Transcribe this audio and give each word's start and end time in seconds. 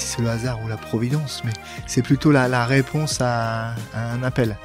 si 0.00 0.06
c'est 0.06 0.22
le 0.22 0.28
hasard 0.28 0.58
ou 0.64 0.68
la 0.68 0.78
providence, 0.78 1.42
mais 1.44 1.52
c'est 1.86 2.02
plutôt 2.02 2.32
la, 2.32 2.64
réponse 2.64 3.18
à, 3.20 3.74
un 3.94 4.22
appel. 4.22 4.56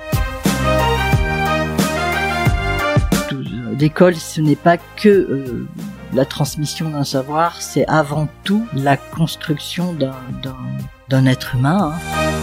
L'école, 3.77 4.15
ce 4.15 4.39
n'est 4.39 4.55
pas 4.55 4.77
que 4.77 5.09
euh, 5.09 5.67
la 6.13 6.23
transmission 6.23 6.89
d'un 6.89 7.03
savoir, 7.03 7.61
c'est 7.61 7.85
avant 7.87 8.29
tout 8.45 8.65
la 8.73 8.95
construction 8.95 9.93
d'un 11.09 11.25
être 11.25 11.55
humain. 11.55 11.91
Hein. 11.93 12.35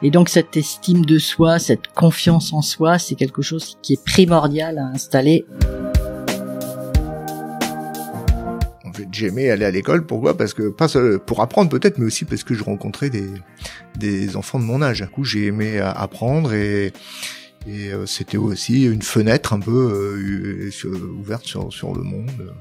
Et 0.00 0.10
donc 0.10 0.30
cette 0.30 0.56
estime 0.56 1.04
de 1.04 1.18
soi, 1.18 1.58
cette 1.58 1.88
confiance 1.88 2.52
en 2.54 2.62
soi, 2.62 2.98
c'est 2.98 3.14
quelque 3.14 3.42
chose 3.42 3.76
qui 3.82 3.94
est 3.94 4.04
primordial 4.04 4.78
à 4.78 4.84
installer. 4.84 5.44
J'aimais 9.14 9.50
aller 9.50 9.64
à 9.64 9.70
l'école. 9.70 10.04
Pourquoi? 10.04 10.36
Parce 10.36 10.54
que 10.54 10.68
pas 10.68 10.88
pour 11.26 11.40
apprendre 11.42 11.70
peut-être, 11.70 11.98
mais 11.98 12.06
aussi 12.06 12.24
parce 12.24 12.44
que 12.44 12.54
je 12.54 12.64
rencontrais 12.64 13.10
des 13.10 13.28
des 13.98 14.36
enfants 14.36 14.58
de 14.58 14.64
mon 14.64 14.82
âge. 14.82 15.00
Du 15.00 15.08
coup, 15.08 15.24
j'ai 15.24 15.46
aimé 15.46 15.78
apprendre 15.78 16.52
et 16.52 16.92
et 17.66 17.92
euh, 17.92 18.04
c'était 18.04 18.36
aussi 18.36 18.84
une 18.84 19.02
fenêtre 19.02 19.54
un 19.54 19.60
peu 19.60 19.70
euh, 19.70 20.70
ouverte 21.18 21.46
sur 21.46 21.72
sur 21.72 21.94
le 21.94 22.02
monde. 22.02 22.52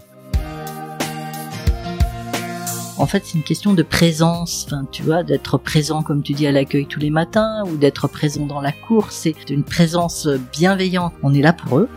En 2.97 3.07
fait, 3.07 3.23
c'est 3.25 3.33
une 3.33 3.43
question 3.43 3.73
de 3.73 3.81
présence, 3.81 4.65
enfin, 4.67 4.87
tu 4.91 5.01
vois, 5.01 5.23
d'être 5.23 5.57
présent, 5.57 6.03
comme 6.03 6.21
tu 6.21 6.33
dis, 6.33 6.45
à 6.45 6.51
l'accueil 6.51 6.85
tous 6.85 6.99
les 6.99 7.09
matins, 7.09 7.63
ou 7.65 7.75
d'être 7.75 8.07
présent 8.07 8.45
dans 8.45 8.61
la 8.61 8.71
cour. 8.71 9.11
C'est 9.11 9.49
une 9.49 9.63
présence 9.63 10.27
bienveillante. 10.51 11.13
On 11.23 11.33
est 11.33 11.41
là 11.41 11.53
pour 11.53 11.79
eux. 11.79 11.89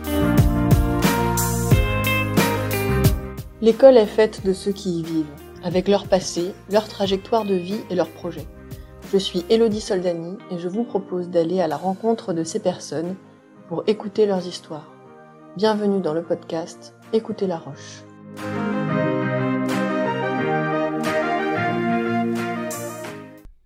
L'école 3.59 3.97
est 3.97 4.05
faite 4.05 4.45
de 4.45 4.53
ceux 4.53 4.71
qui 4.71 4.99
y 4.99 5.03
vivent, 5.03 5.33
avec 5.63 5.87
leur 5.87 6.07
passé, 6.07 6.53
leur 6.69 6.87
trajectoire 6.87 7.43
de 7.43 7.55
vie 7.55 7.81
et 7.89 7.95
leurs 7.95 8.11
projets. 8.11 8.45
Je 9.11 9.17
suis 9.17 9.45
Elodie 9.49 9.81
Soldani 9.81 10.37
et 10.51 10.59
je 10.59 10.67
vous 10.67 10.83
propose 10.83 11.31
d'aller 11.31 11.59
à 11.59 11.67
la 11.67 11.75
rencontre 11.75 12.33
de 12.33 12.43
ces 12.43 12.59
personnes 12.59 13.15
pour 13.67 13.83
écouter 13.87 14.27
leurs 14.27 14.45
histoires. 14.45 14.93
Bienvenue 15.55 16.01
dans 16.01 16.13
le 16.13 16.21
podcast 16.21 16.93
Écoutez 17.13 17.47
la 17.47 17.57
Roche. 17.57 18.03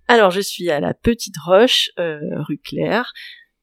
Alors, 0.08 0.32
je 0.32 0.42
suis 0.42 0.72
à 0.72 0.80
la 0.80 0.94
Petite 0.94 1.36
Roche, 1.38 1.90
euh, 2.00 2.18
rue 2.48 2.60
Claire. 2.60 3.12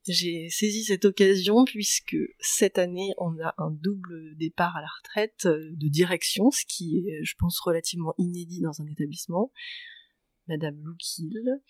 J'ai 0.08 0.48
saisi 0.48 0.84
cette 0.84 1.04
occasion 1.04 1.66
puisque 1.66 2.16
cette 2.40 2.78
année, 2.78 3.12
on 3.18 3.38
a 3.40 3.54
un 3.58 3.70
double 3.70 4.34
départ 4.36 4.74
à 4.74 4.80
la 4.80 4.88
retraite 4.98 5.44
euh, 5.44 5.70
de 5.72 5.88
direction, 5.88 6.50
ce 6.50 6.64
qui 6.66 6.98
est, 7.06 7.22
je 7.24 7.34
pense, 7.38 7.60
relativement 7.60 8.14
inédit 8.16 8.62
dans 8.62 8.80
un 8.80 8.86
établissement. 8.86 9.52
Madame 10.46 10.80
Loukil, 10.82 11.60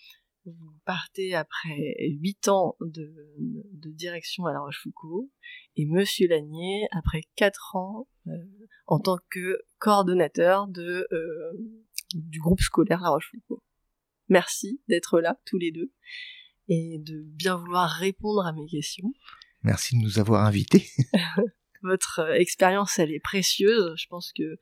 vous 0.44 0.72
partez 0.84 1.34
après 1.34 1.96
huit 1.98 2.46
ans 2.46 2.76
de, 2.80 3.12
direction 3.90 4.46
à 4.46 4.52
La 4.52 4.60
Rochefoucauld 4.60 5.28
et 5.74 5.86
Monsieur 5.86 6.28
Lanier 6.28 6.86
après 6.92 7.22
quatre 7.34 7.74
ans 7.74 8.06
euh, 8.28 8.30
en 8.86 9.00
tant 9.00 9.18
que 9.30 9.58
coordonnateur 9.78 10.68
de, 10.68 11.08
du 12.14 12.38
groupe 12.38 12.60
scolaire 12.60 13.00
La 13.00 13.10
Rochefoucauld. 13.10 13.60
Merci 14.28 14.80
d'être 14.86 15.20
là 15.20 15.40
tous 15.44 15.58
les 15.58 15.72
deux 15.72 15.92
et 16.68 16.98
de 16.98 17.22
bien 17.24 17.56
vouloir 17.56 17.90
répondre 17.90 18.46
à 18.46 18.52
mes 18.52 18.66
questions. 18.66 19.12
Merci 19.62 19.96
de 19.96 20.02
nous 20.02 20.18
avoir 20.18 20.44
invités. 20.44 20.86
Votre 21.82 22.20
euh, 22.20 22.34
expérience, 22.34 22.98
elle 22.98 23.12
est 23.12 23.20
précieuse. 23.20 23.94
Je 23.96 24.06
pense 24.08 24.32
que 24.36 24.42
euh, 24.42 24.56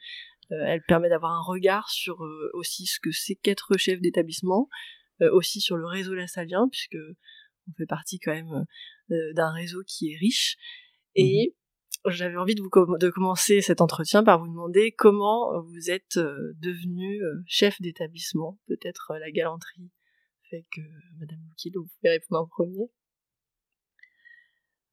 elle 0.50 0.83
permet 0.83 1.09
d'avoir 1.09 1.33
un 1.33 1.43
regard 1.43 1.91
sur 1.91 2.22
euh, 2.25 2.50
aussi 2.55 2.87
ce 2.87 3.00
que 3.00 3.11
c'est 3.11 3.34
qu'être 3.34 3.77
chef 3.77 4.00
d'établissement, 4.00 4.69
aussi 5.33 5.62
sur 5.62 5.78
le 5.78 5.87
réseau 5.87 6.15
lassalien, 6.15 6.69
puisque 6.71 6.99
on 7.69 7.72
fait 7.78 7.87
partie 7.87 8.19
quand 8.19 8.34
même 8.34 8.66
d'un 9.09 9.50
réseau 9.50 9.83
qui 9.87 10.12
est 10.12 10.16
riche. 10.16 10.56
Et 11.15 11.49
mhm 11.49 11.61
j'avais 12.09 12.37
envie 12.37 12.55
de 12.55 12.62
vous 12.62 12.71
de 12.99 13.11
commencer 13.11 13.61
cet 13.62 13.81
entretien 13.81 14.22
par 14.22 14.39
vous 14.39 14.47
demander 14.47 14.93
comment 14.93 15.61
vous 15.61 15.91
êtes 15.91 16.19
devenu 16.19 17.21
chef 17.47 17.81
d'établissement. 17.81 18.61
Peut-être 18.69 19.15
la 19.19 19.33
galanterie 19.33 19.91
fait 20.51 20.67
que 20.73 20.81
Madame 21.19 21.41
Moukil, 21.49 21.73
vous 21.75 21.87
pouvez 21.87 22.11
répondre 22.11 22.43
en 22.43 22.47
premier. 22.47 22.91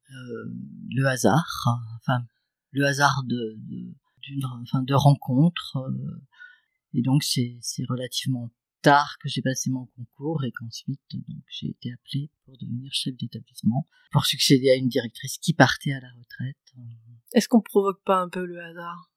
le 0.10 1.06
hasard, 1.06 1.66
enfin 1.98 2.26
le 2.72 2.86
hasard 2.86 3.24
de, 3.26 3.58
d'une 4.22 4.46
enfin 4.62 4.84
de 4.84 4.94
rencontre 4.94 5.78
et 6.94 7.02
donc 7.02 7.24
c'est 7.24 7.60
relativement 7.88 8.52
tard 8.82 9.18
que 9.22 9.30
j'ai 9.30 9.42
passé 9.42 9.70
mon 9.70 9.86
concours 9.86 10.44
et 10.44 10.52
qu'ensuite 10.52 11.02
donc 11.12 11.44
j'ai 11.48 11.70
été 11.70 11.92
appelée 11.92 12.30
pour 12.46 12.58
devenir 12.58 12.92
chef 12.94 13.16
d'établissement 13.16 13.88
pour 14.12 14.26
succéder 14.26 14.70
à 14.70 14.76
une 14.76 14.90
directrice 14.90 15.38
qui 15.40 15.54
partait 15.54 15.94
à 15.94 16.00
la 16.00 16.12
retraite. 16.12 16.58
Est-ce 17.34 17.48
qu'on 17.48 17.62
provoque 17.62 18.04
pas 18.04 18.22
un 18.22 18.30
peu 18.30 18.46
le 18.46 18.62
hasard? 18.62 19.10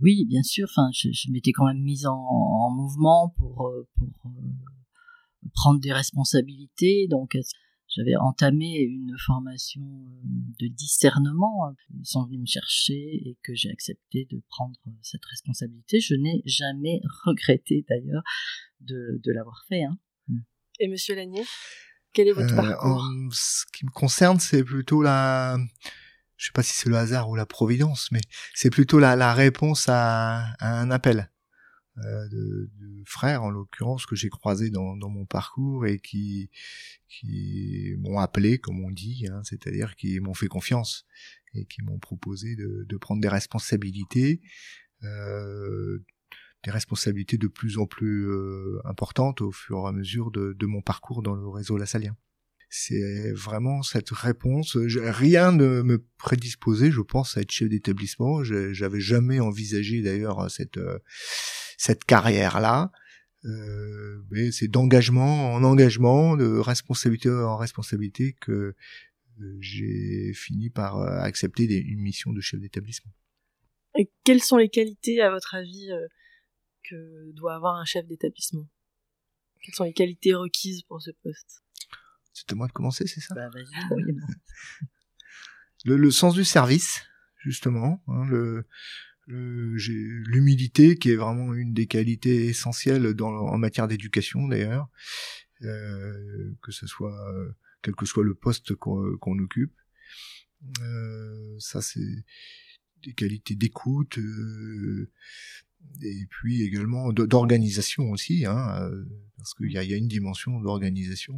Oui, 0.00 0.26
bien 0.26 0.42
sûr. 0.42 0.66
Enfin, 0.68 0.90
je, 0.92 1.30
m'étais 1.30 1.52
quand 1.52 1.66
même 1.66 1.80
mise 1.80 2.06
en, 2.06 2.70
mouvement 2.70 3.30
pour 3.38 3.68
euh, 3.68 3.88
pour 3.96 4.08
euh, 4.26 4.52
prendre 5.54 5.80
des 5.80 5.92
responsabilités. 5.92 7.06
Donc 7.08 7.36
j'avais 7.88 8.16
entamé 8.16 8.78
une 8.78 9.14
formation 9.26 9.82
euh, 9.82 10.28
de 10.60 10.66
discernement. 10.68 11.74
Ils 11.98 12.06
sont 12.06 12.24
venus 12.24 12.40
me 12.40 12.46
chercher 12.46 12.94
et 12.94 13.38
que 13.42 13.54
j'ai 13.54 13.70
accepté 13.70 14.26
de 14.30 14.42
prendre 14.48 14.78
cette 15.02 15.24
responsabilité. 15.24 16.00
Je 16.00 16.14
n'ai 16.14 16.42
jamais 16.44 17.00
regretté 17.24 17.84
d'ailleurs 17.88 18.22
de, 18.80 19.20
de 19.22 19.32
l'avoir 19.32 19.64
fait. 19.68 19.84
Hein. 19.84 19.98
Mm. 20.28 20.38
Et 20.80 20.88
Monsieur 20.88 21.14
Lanier, 21.14 21.44
quel 22.12 22.28
est 22.28 22.32
votre 22.32 22.52
euh, 22.52 22.56
parcours? 22.56 23.04
Ce 23.32 23.64
qui 23.72 23.84
me 23.84 23.90
concerne, 23.90 24.40
c'est 24.40 24.64
plutôt 24.64 25.02
la, 25.02 25.58
je 26.36 26.46
sais 26.46 26.52
pas 26.52 26.62
si 26.62 26.72
c'est 26.72 26.88
le 26.88 26.96
hasard 26.96 27.28
ou 27.30 27.36
la 27.36 27.46
providence, 27.46 28.08
mais 28.12 28.20
c'est 28.54 28.70
plutôt 28.70 28.98
la, 28.98 29.16
la 29.16 29.32
réponse 29.32 29.88
à, 29.88 30.52
à, 30.58 30.80
un 30.80 30.90
appel. 30.90 31.30
Euh, 32.04 32.28
de, 32.28 32.70
de, 32.78 33.02
frères 33.06 33.42
en 33.42 33.48
l'occurrence 33.48 34.04
que 34.04 34.16
j'ai 34.16 34.28
croisés 34.28 34.68
dans, 34.68 34.98
dans, 34.98 35.08
mon 35.08 35.24
parcours 35.24 35.86
et 35.86 35.98
qui 35.98 36.50
qui 37.08 37.94
m'ont 38.00 38.18
appelé 38.18 38.58
comme 38.58 38.84
on 38.84 38.90
dit 38.90 39.26
hein, 39.30 39.40
c'est-à-dire 39.44 39.96
qui 39.96 40.20
m'ont 40.20 40.34
fait 40.34 40.46
confiance 40.46 41.06
et 41.54 41.64
qui 41.64 41.80
m'ont 41.80 41.98
proposé 41.98 42.54
de, 42.54 42.84
de, 42.86 42.96
prendre 42.98 43.22
des 43.22 43.30
responsabilités 43.30 44.42
euh, 45.04 46.04
des 46.64 46.70
responsabilités 46.70 47.38
de 47.38 47.48
plus 47.48 47.78
en 47.78 47.86
plus 47.86 48.28
euh, 48.28 48.78
importantes 48.84 49.40
au 49.40 49.50
fur 49.50 49.78
et 49.84 49.88
à 49.88 49.92
mesure 49.92 50.30
de, 50.30 50.52
de, 50.52 50.66
mon 50.66 50.82
parcours 50.82 51.22
dans 51.22 51.34
le 51.34 51.48
réseau 51.48 51.78
lassalien. 51.78 52.14
C'est 52.68 53.32
vraiment 53.32 53.82
cette 53.82 54.10
réponse. 54.10 54.76
Rien 54.76 55.52
ne 55.52 55.82
me 55.82 56.04
prédisposait, 56.18 56.90
je 56.90 57.00
pense, 57.00 57.36
à 57.36 57.40
être 57.40 57.52
chef 57.52 57.68
d'établissement. 57.68 58.42
J'avais 58.42 59.00
jamais 59.00 59.38
envisagé 59.38 60.02
d'ailleurs 60.02 60.50
cette 60.50 60.76
euh, 60.76 60.98
cette 61.76 62.04
carrière-là. 62.04 62.90
Euh, 63.44 64.24
mais 64.30 64.50
c'est 64.50 64.68
d'engagement 64.68 65.52
en 65.54 65.62
engagement, 65.62 66.36
de 66.36 66.58
responsabilité 66.58 67.30
en 67.30 67.56
responsabilité 67.56 68.34
que 68.40 68.74
euh, 69.40 69.56
j'ai 69.60 70.32
fini 70.34 70.70
par 70.70 71.00
accepter 71.00 71.64
une 71.64 72.00
mission 72.00 72.32
de 72.32 72.40
chef 72.40 72.60
d'établissement. 72.60 73.12
Et 73.98 74.10
quelles 74.24 74.42
sont 74.42 74.56
les 74.56 74.68
qualités, 74.68 75.20
à 75.20 75.30
votre 75.30 75.54
avis, 75.54 75.88
que 76.82 77.32
doit 77.32 77.54
avoir 77.54 77.76
un 77.76 77.84
chef 77.84 78.06
d'établissement? 78.06 78.68
Quelles 79.62 79.74
sont 79.74 79.84
les 79.84 79.92
qualités 79.92 80.34
requises 80.34 80.82
pour 80.82 81.00
ce 81.02 81.10
poste? 81.22 81.62
C'est 82.32 82.52
à 82.52 82.54
moi 82.54 82.66
de 82.66 82.72
commencer, 82.72 83.06
c'est 83.06 83.20
ça? 83.20 83.34
Bah, 83.34 83.48
le, 85.84 85.96
le, 85.96 86.10
sens 86.10 86.34
du 86.34 86.44
service, 86.44 87.02
justement, 87.38 88.02
hein, 88.08 88.26
le, 88.26 88.66
l'humilité 89.26 90.96
qui 90.96 91.10
est 91.10 91.16
vraiment 91.16 91.52
une 91.54 91.72
des 91.72 91.86
qualités 91.86 92.46
essentielles 92.46 93.14
en 93.20 93.58
matière 93.58 93.88
d'éducation 93.88 94.46
d'ailleurs, 94.46 94.88
euh, 95.62 96.54
que 96.62 96.72
ce 96.72 96.86
soit 96.86 97.16
quel 97.82 97.94
que 97.94 98.06
soit 98.06 98.24
le 98.24 98.34
poste 98.34 98.74
qu'on 98.74 99.38
occupe. 99.38 99.74
Euh, 100.80 101.56
ça 101.58 101.82
c'est 101.82 102.24
des 103.02 103.12
qualités 103.14 103.54
d'écoute, 103.54 104.18
euh, 104.18 105.10
et 106.02 106.26
puis 106.26 106.62
également 106.62 107.12
d'organisation 107.12 108.10
aussi, 108.10 108.44
hein, 108.46 108.90
parce 109.36 109.54
qu'il 109.54 109.70
y 109.70 109.78
a, 109.78 109.84
y 109.84 109.94
a, 109.94 109.96
une 109.96 110.08
dimension 110.08 110.60
d'organisation 110.60 111.36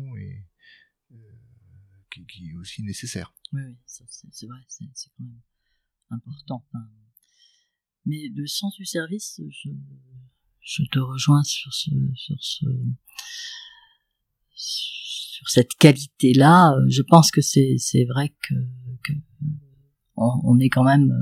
qui, 2.11 2.51
est 2.51 2.55
aussi 2.55 2.83
nécessaire. 2.83 3.35
Oui, 3.53 3.63
oui 3.67 3.77
c'est 3.87 4.47
vrai, 4.47 4.61
c'est 4.69 5.11
quand 5.17 5.25
même 5.25 5.41
important. 6.11 6.65
Mais 8.09 8.31
le 8.35 8.47
sens 8.47 8.75
du 8.75 8.87
service, 8.87 9.41
je, 9.49 9.69
je 10.61 10.83
te 10.91 10.99
rejoins 10.99 11.45
sur 11.45 11.73
ce, 11.73 11.91
sur 12.15 12.37
ce, 12.41 12.67
sur 14.55 15.49
cette 15.49 15.75
qualité-là. 15.75 16.75
Je 16.89 17.03
pense 17.03 17.31
que 17.31 17.43
c'est 17.43 17.77
c'est 17.79 18.07
vrai 18.07 18.31
que, 18.49 18.55
que 19.05 19.13
on, 20.17 20.59
est 20.59 20.71
quand 20.71 20.85
même 20.85 21.13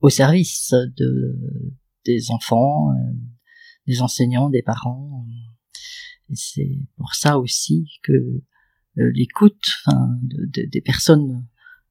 au 0.00 0.08
service 0.08 0.72
de 0.72 1.74
des 2.04 2.30
enfants, 2.30 2.90
euh, 2.92 3.12
des 3.86 4.00
enseignants, 4.00 4.48
des 4.48 4.62
parents. 4.62 5.26
Et 6.30 6.36
c'est 6.36 6.78
pour 6.96 7.14
ça 7.14 7.38
aussi 7.38 7.88
que 8.02 8.42
l'écoute 8.94 9.68
enfin, 9.84 10.16
de, 10.22 10.68
des 10.70 10.80
personnes 10.80 11.46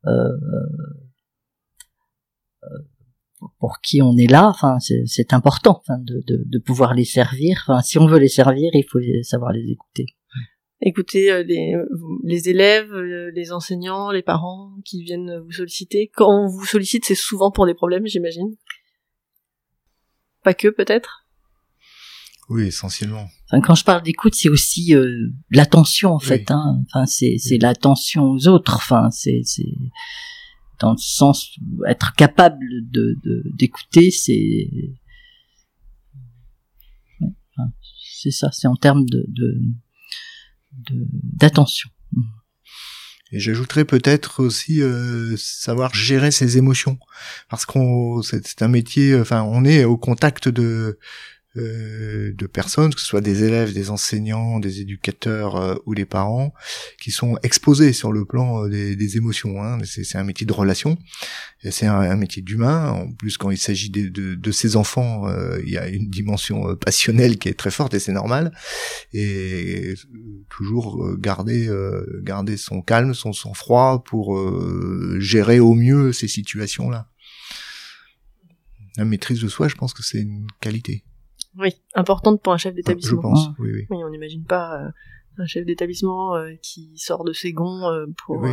euh, 0.05 0.37
pour 3.59 3.79
qui 3.81 4.01
on 4.01 4.15
est 4.17 4.29
là, 4.29 4.47
enfin 4.47 4.77
c'est 4.79 5.33
important 5.33 5.81
enfin, 5.81 5.99
de, 5.99 6.21
de, 6.25 6.43
de, 6.45 6.59
pouvoir 6.59 6.93
les 6.93 7.05
servir. 7.05 7.63
Enfin, 7.67 7.81
si 7.81 7.97
on 7.97 8.07
veut 8.07 8.19
les 8.19 8.29
servir, 8.29 8.69
il 8.73 8.85
faut 8.89 8.99
savoir 9.23 9.51
les 9.51 9.71
écouter. 9.71 10.05
Écouter 10.81 11.31
euh, 11.31 11.43
les, 11.43 11.73
les 12.23 12.49
élèves, 12.49 12.93
euh, 12.93 13.31
les 13.33 13.51
enseignants, 13.51 14.11
les 14.11 14.21
parents 14.21 14.73
qui 14.83 15.03
viennent 15.03 15.39
vous 15.39 15.51
solliciter. 15.51 16.11
Quand 16.13 16.29
on 16.29 16.47
vous 16.47 16.65
sollicite, 16.65 17.05
c'est 17.05 17.15
souvent 17.15 17.49
pour 17.49 17.65
des 17.65 17.73
problèmes, 17.73 18.05
j'imagine. 18.05 18.55
Pas 20.43 20.53
que, 20.53 20.67
peut-être. 20.67 21.25
Oui, 22.49 22.67
essentiellement. 22.67 23.27
Enfin, 23.49 23.61
quand 23.61 23.75
je 23.75 23.83
parle 23.83 24.03
d'écoute, 24.03 24.35
c'est 24.35 24.49
aussi 24.49 24.93
euh, 24.93 25.29
l'attention 25.49 26.11
en 26.11 26.19
fait. 26.19 26.51
Hein. 26.51 26.83
Enfin, 26.93 27.05
c'est 27.05 27.57
l'attention 27.59 28.23
aux 28.23 28.47
autres. 28.47 28.75
Enfin, 28.75 29.09
c'est 29.11 29.41
dans 30.79 30.91
le 30.91 30.97
sens 30.97 31.57
être 31.87 32.13
capable 32.15 32.65
de 32.91 33.15
d'écouter, 33.53 34.11
c'est 34.11 34.69
c'est 38.21 38.31
ça, 38.31 38.49
c'est 38.51 38.67
en 38.67 38.75
termes 38.75 39.05
de 39.05 39.25
d'attention. 41.33 41.89
Et 43.31 43.39
j'ajouterais 43.39 43.85
peut-être 43.85 44.43
aussi 44.43 44.81
euh, 44.81 45.35
savoir 45.37 45.93
gérer 45.93 46.31
ses 46.31 46.57
émotions, 46.57 46.99
parce 47.49 47.65
qu'on 47.65 48.21
c'est 48.21 48.61
un 48.61 48.67
métier, 48.67 49.19
enfin 49.19 49.41
on 49.43 49.65
est 49.65 49.83
au 49.83 49.97
contact 49.97 50.47
de 50.47 50.99
euh, 51.57 52.33
de 52.33 52.47
personnes, 52.47 52.93
que 52.93 52.99
ce 52.99 53.07
soit 53.07 53.21
des 53.21 53.45
élèves, 53.45 53.73
des 53.73 53.89
enseignants, 53.89 54.59
des 54.59 54.81
éducateurs 54.81 55.55
euh, 55.55 55.75
ou 55.85 55.93
les 55.93 56.03
parents, 56.03 56.53
qui 57.01 57.11
sont 57.11 57.37
exposés 57.43 57.93
sur 57.93 58.11
le 58.11 58.25
plan 58.25 58.65
euh, 58.65 58.69
des, 58.69 58.97
des, 58.97 59.15
émotions. 59.15 59.63
Hein. 59.63 59.77
C'est 59.85 60.17
un 60.17 60.25
métier 60.25 60.45
de 60.45 60.51
relation, 60.51 60.97
c'est 61.63 61.85
un, 61.85 62.01
un, 62.01 62.15
métier 62.17 62.41
d'humain. 62.41 62.91
En 62.91 63.09
plus, 63.09 63.37
quand 63.37 63.51
il 63.51 63.57
s'agit 63.57 63.89
de, 63.89 64.09
de, 64.09 64.35
de, 64.35 64.51
ces 64.51 64.75
enfants, 64.75 65.25
il 65.65 65.69
y 65.69 65.77
a 65.77 65.87
une 65.87 66.09
dimension 66.09 66.75
passionnelle 66.75 67.37
qui 67.37 67.47
est 67.47 67.57
très 67.57 67.71
forte 67.71 67.93
et 67.93 67.99
c'est 67.99 68.11
normal. 68.11 68.51
Et 69.13 69.93
toujours 70.49 71.17
garder 71.17 71.69
garder 72.21 72.57
son 72.57 72.81
calme, 72.81 73.13
son 73.13 73.33
sang-froid 73.33 74.03
pour 74.03 74.37
gérer 75.19 75.59
au 75.59 75.73
mieux 75.73 76.11
ces 76.11 76.27
situations-là. 76.27 77.09
La 78.97 79.05
maîtrise 79.05 79.41
de 79.41 79.47
soi, 79.47 79.67
je 79.67 79.75
pense 79.75 79.93
que 79.93 80.03
c'est 80.03 80.19
une 80.19 80.47
qualité. 80.61 81.03
Oui, 81.57 81.71
importante 81.93 82.41
pour 82.41 82.53
un 82.53 82.57
chef 82.57 82.73
d'établissement. 82.73 83.21
Je 83.21 83.21
pense, 83.21 83.47
oui, 83.59 83.71
oui. 83.73 83.87
Oui, 83.89 83.97
on 84.03 84.09
n'imagine 84.09 84.43
pas 84.43 84.81
euh, 84.81 84.89
un 85.37 85.45
chef 85.45 85.65
d'établissement 85.65 86.35
euh, 86.35 86.53
qui 86.61 86.97
sort 86.97 87.23
de 87.23 87.33
ses 87.33 87.53
gonds 87.53 87.89
euh, 87.89 88.07
pour... 88.17 88.37
Oui. 88.37 88.51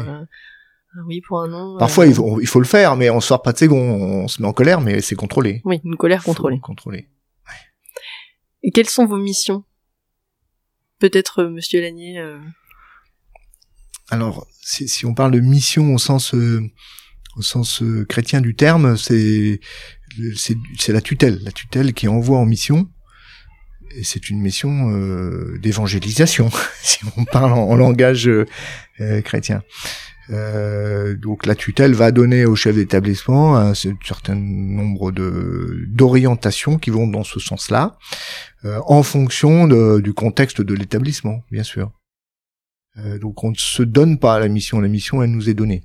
oui, 1.07 1.21
pour 1.21 1.41
un 1.41 1.49
nom. 1.49 1.79
Parfois, 1.79 2.07
il 2.07 2.15
faut, 2.15 2.41
il, 2.41 2.47
faut, 2.47 2.61
le 2.61 2.67
faire, 2.67 2.97
mais 2.97 3.11
on 3.11 3.21
sort 3.21 3.43
pas 3.43 3.53
de 3.53 3.59
ses 3.59 3.67
gonds. 3.67 3.79
On 3.79 4.29
se 4.29 4.41
met 4.41 4.49
en 4.49 4.53
colère, 4.53 4.81
mais 4.81 5.01
c'est 5.01 5.17
contrôlé. 5.17 5.63
Oui, 5.65 5.81
une 5.85 5.97
colère 5.97 6.23
contrôlée. 6.23 6.61
Contrôlée. 6.61 7.09
Et 8.63 8.71
quelles 8.71 8.89
sont 8.89 9.07
vos 9.07 9.17
missions? 9.17 9.65
Peut-être, 11.01 11.45
Monsieur 11.45 11.81
Lanier. 11.81 12.23
Alors, 14.11 14.47
si, 14.61 14.87
si, 14.87 15.05
on 15.05 15.15
parle 15.15 15.33
de 15.33 15.41
mission 15.41 15.95
au 15.95 15.99
sens 15.99 16.35
au 16.35 17.43
sens 17.43 17.83
chrétien 18.09 18.41
du 18.41 18.55
terme, 18.55 18.97
c'est 18.97 19.59
c'est 20.37 20.93
la 20.93 21.00
tutelle, 21.00 21.41
la 21.43 21.53
tutelle 21.53 21.93
qui 21.93 22.09
envoie 22.09 22.38
en 22.38 22.47
mission. 22.47 22.88
Et 23.94 24.05
c'est 24.05 24.31
une 24.31 24.41
mission 24.41 24.91
euh, 24.91 25.59
d'évangélisation, 25.59 26.50
si 26.82 27.00
on 27.17 27.25
parle 27.25 27.53
en, 27.53 27.76
langage 27.76 28.26
euh, 28.29 28.47
chrétien. 29.23 29.62
Euh, 30.31 31.14
donc 31.14 31.44
la 31.47 31.55
tutelle 31.55 31.93
va 31.94 32.11
donner 32.11 32.47
au 32.47 32.56
chef 32.56 32.76
d'établissement 32.76 33.56
un, 33.56 33.75
certain 33.75 34.35
nombre 34.35 35.12
de 35.12 35.85
d'orientations 35.88 36.79
qui 36.79 36.91
vont 36.91 37.06
dans 37.06 37.25
ce 37.25 37.38
sens-là, 37.38 37.99
en 38.65 39.03
fonction 39.03 39.67
du 39.99 40.15
contexte 40.15 40.62
de 40.62 40.75
l'établissement, 40.75 41.43
bien 41.50 41.65
sûr. 41.65 41.91
Donc 43.20 43.43
on 43.43 43.50
ne 43.50 43.56
se 43.56 43.82
donne 43.82 44.19
pas 44.19 44.37
à 44.37 44.38
la 44.38 44.49
mission, 44.49 44.81
la 44.81 44.88
mission 44.88 45.23
elle 45.23 45.32
nous 45.32 45.50
est 45.50 45.55
donnée. 45.55 45.82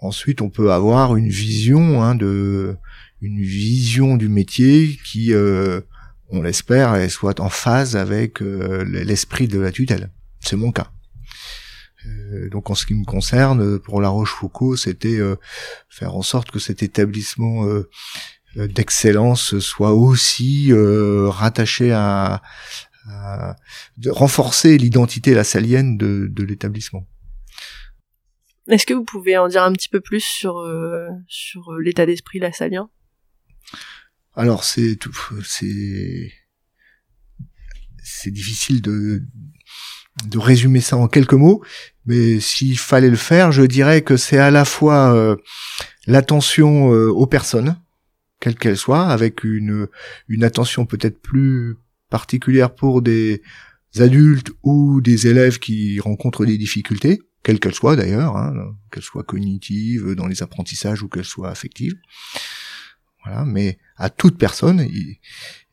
Ensuite, 0.00 0.42
on 0.42 0.50
peut 0.50 0.72
avoir 0.72 1.16
une 1.16 1.28
vision 1.28 2.02
hein, 2.02 2.14
de 2.14 2.76
une 3.20 3.40
vision 3.40 4.16
du 4.16 4.28
métier 4.28 4.98
qui, 5.04 5.32
euh, 5.32 5.80
on 6.28 6.42
l'espère, 6.42 7.10
soit 7.10 7.40
en 7.40 7.48
phase 7.48 7.96
avec 7.96 8.42
euh, 8.42 8.84
l'esprit 8.84 9.48
de 9.48 9.58
la 9.58 9.72
tutelle. 9.72 10.10
C'est 10.40 10.56
mon 10.56 10.72
cas. 10.72 10.90
Euh, 12.06 12.48
donc 12.50 12.70
en 12.70 12.74
ce 12.74 12.86
qui 12.86 12.94
me 12.94 13.04
concerne, 13.04 13.78
pour 13.78 14.00
La 14.00 14.08
Rochefoucauld, 14.08 14.78
c'était 14.78 15.18
faire 15.88 16.14
en 16.14 16.22
sorte 16.22 16.50
que 16.50 16.58
cet 16.58 16.82
établissement 16.82 17.66
d'excellence 18.56 19.58
soit 19.58 19.92
aussi 19.92 20.70
rattaché 20.72 21.92
à, 21.92 22.42
renforcer 24.06 24.76
l'identité 24.76 25.32
la 25.32 25.44
salienne 25.44 25.96
de, 25.96 26.42
l'établissement. 26.42 27.06
Est-ce 28.68 28.84
que 28.84 28.92
vous 28.92 29.04
pouvez 29.04 29.38
en 29.38 29.48
dire 29.48 29.62
un 29.62 29.72
petit 29.72 29.88
peu 29.88 30.00
plus 30.00 30.20
sur 30.20 30.62
sur 31.26 31.72
l'état 31.78 32.04
d'esprit 32.06 32.38
lassalien 32.38 32.90
alors 34.34 34.64
c'est 34.64 34.96
tout, 34.96 35.16
c'est 35.44 36.32
c'est 38.02 38.30
difficile 38.30 38.80
de 38.80 39.22
résumer 40.34 40.80
ça 40.80 40.96
en 40.96 41.08
quelques 41.08 41.34
mots, 41.34 41.62
mais 42.06 42.40
s'il 42.40 42.78
fallait 42.78 43.10
le 43.10 43.16
faire, 43.16 43.52
je 43.52 43.62
dirais 43.62 44.02
que 44.02 44.16
c'est 44.16 44.38
à 44.38 44.50
la 44.50 44.64
fois 44.64 45.14
euh, 45.14 45.36
l'attention 46.06 46.92
euh, 46.92 47.08
aux 47.08 47.26
personnes, 47.26 47.76
quelles 48.40 48.56
qu'elles 48.56 48.76
soient, 48.76 49.06
avec 49.08 49.44
une 49.44 49.88
une 50.28 50.44
attention 50.44 50.86
peut-être 50.86 51.20
plus 51.20 51.76
particulière 52.08 52.74
pour 52.74 53.02
des 53.02 53.42
adultes 53.96 54.52
ou 54.62 55.00
des 55.00 55.26
élèves 55.26 55.58
qui 55.58 56.00
rencontrent 56.00 56.46
des 56.46 56.58
difficultés, 56.58 57.20
quelles 57.42 57.60
qu'elles 57.60 57.74
soient 57.74 57.96
d'ailleurs, 57.96 58.36
hein, 58.36 58.54
qu'elles 58.90 59.02
soient 59.02 59.24
cognitives, 59.24 60.14
dans 60.14 60.26
les 60.26 60.42
apprentissages 60.42 61.02
ou 61.02 61.08
qu'elles 61.08 61.24
soient 61.24 61.50
affectives 61.50 61.96
voilà, 63.28 63.44
mais 63.44 63.78
à 63.96 64.10
toute 64.10 64.38
personne. 64.38 64.80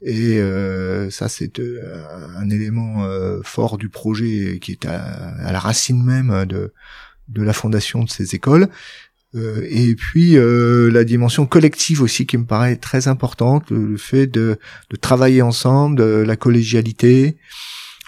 Et 0.02 0.40
euh, 0.40 1.10
ça, 1.10 1.30
c'est 1.30 1.60
euh, 1.60 2.06
un 2.38 2.50
élément 2.50 3.06
euh, 3.06 3.40
fort 3.44 3.78
du 3.78 3.90
projet 3.90 4.60
qui 4.62 4.72
est 4.74 4.86
à, 4.86 5.52
la 5.52 5.60
racine 5.60 6.04
même 6.04 6.46
de, 6.46 6.74
de 7.30 7.42
la 7.42 7.54
fondation 7.54 8.04
de 8.04 8.10
ces 8.10 8.36
écoles. 8.36 8.68
et 9.34 9.96
puis 9.96 10.38
la 10.38 11.04
dimension 11.04 11.46
collective 11.46 12.02
aussi 12.02 12.26
qui 12.26 12.38
me 12.38 12.46
paraît 12.46 12.78
très 12.78 13.08
importante, 13.10 13.70
le 13.70 13.98
fait 13.98 14.28
de, 14.28 14.58
de 14.90 14.96
travailler 14.96 15.42
ensemble, 15.42 15.98
de 15.98 16.24
la 16.26 16.38
collégialité, 16.38 17.38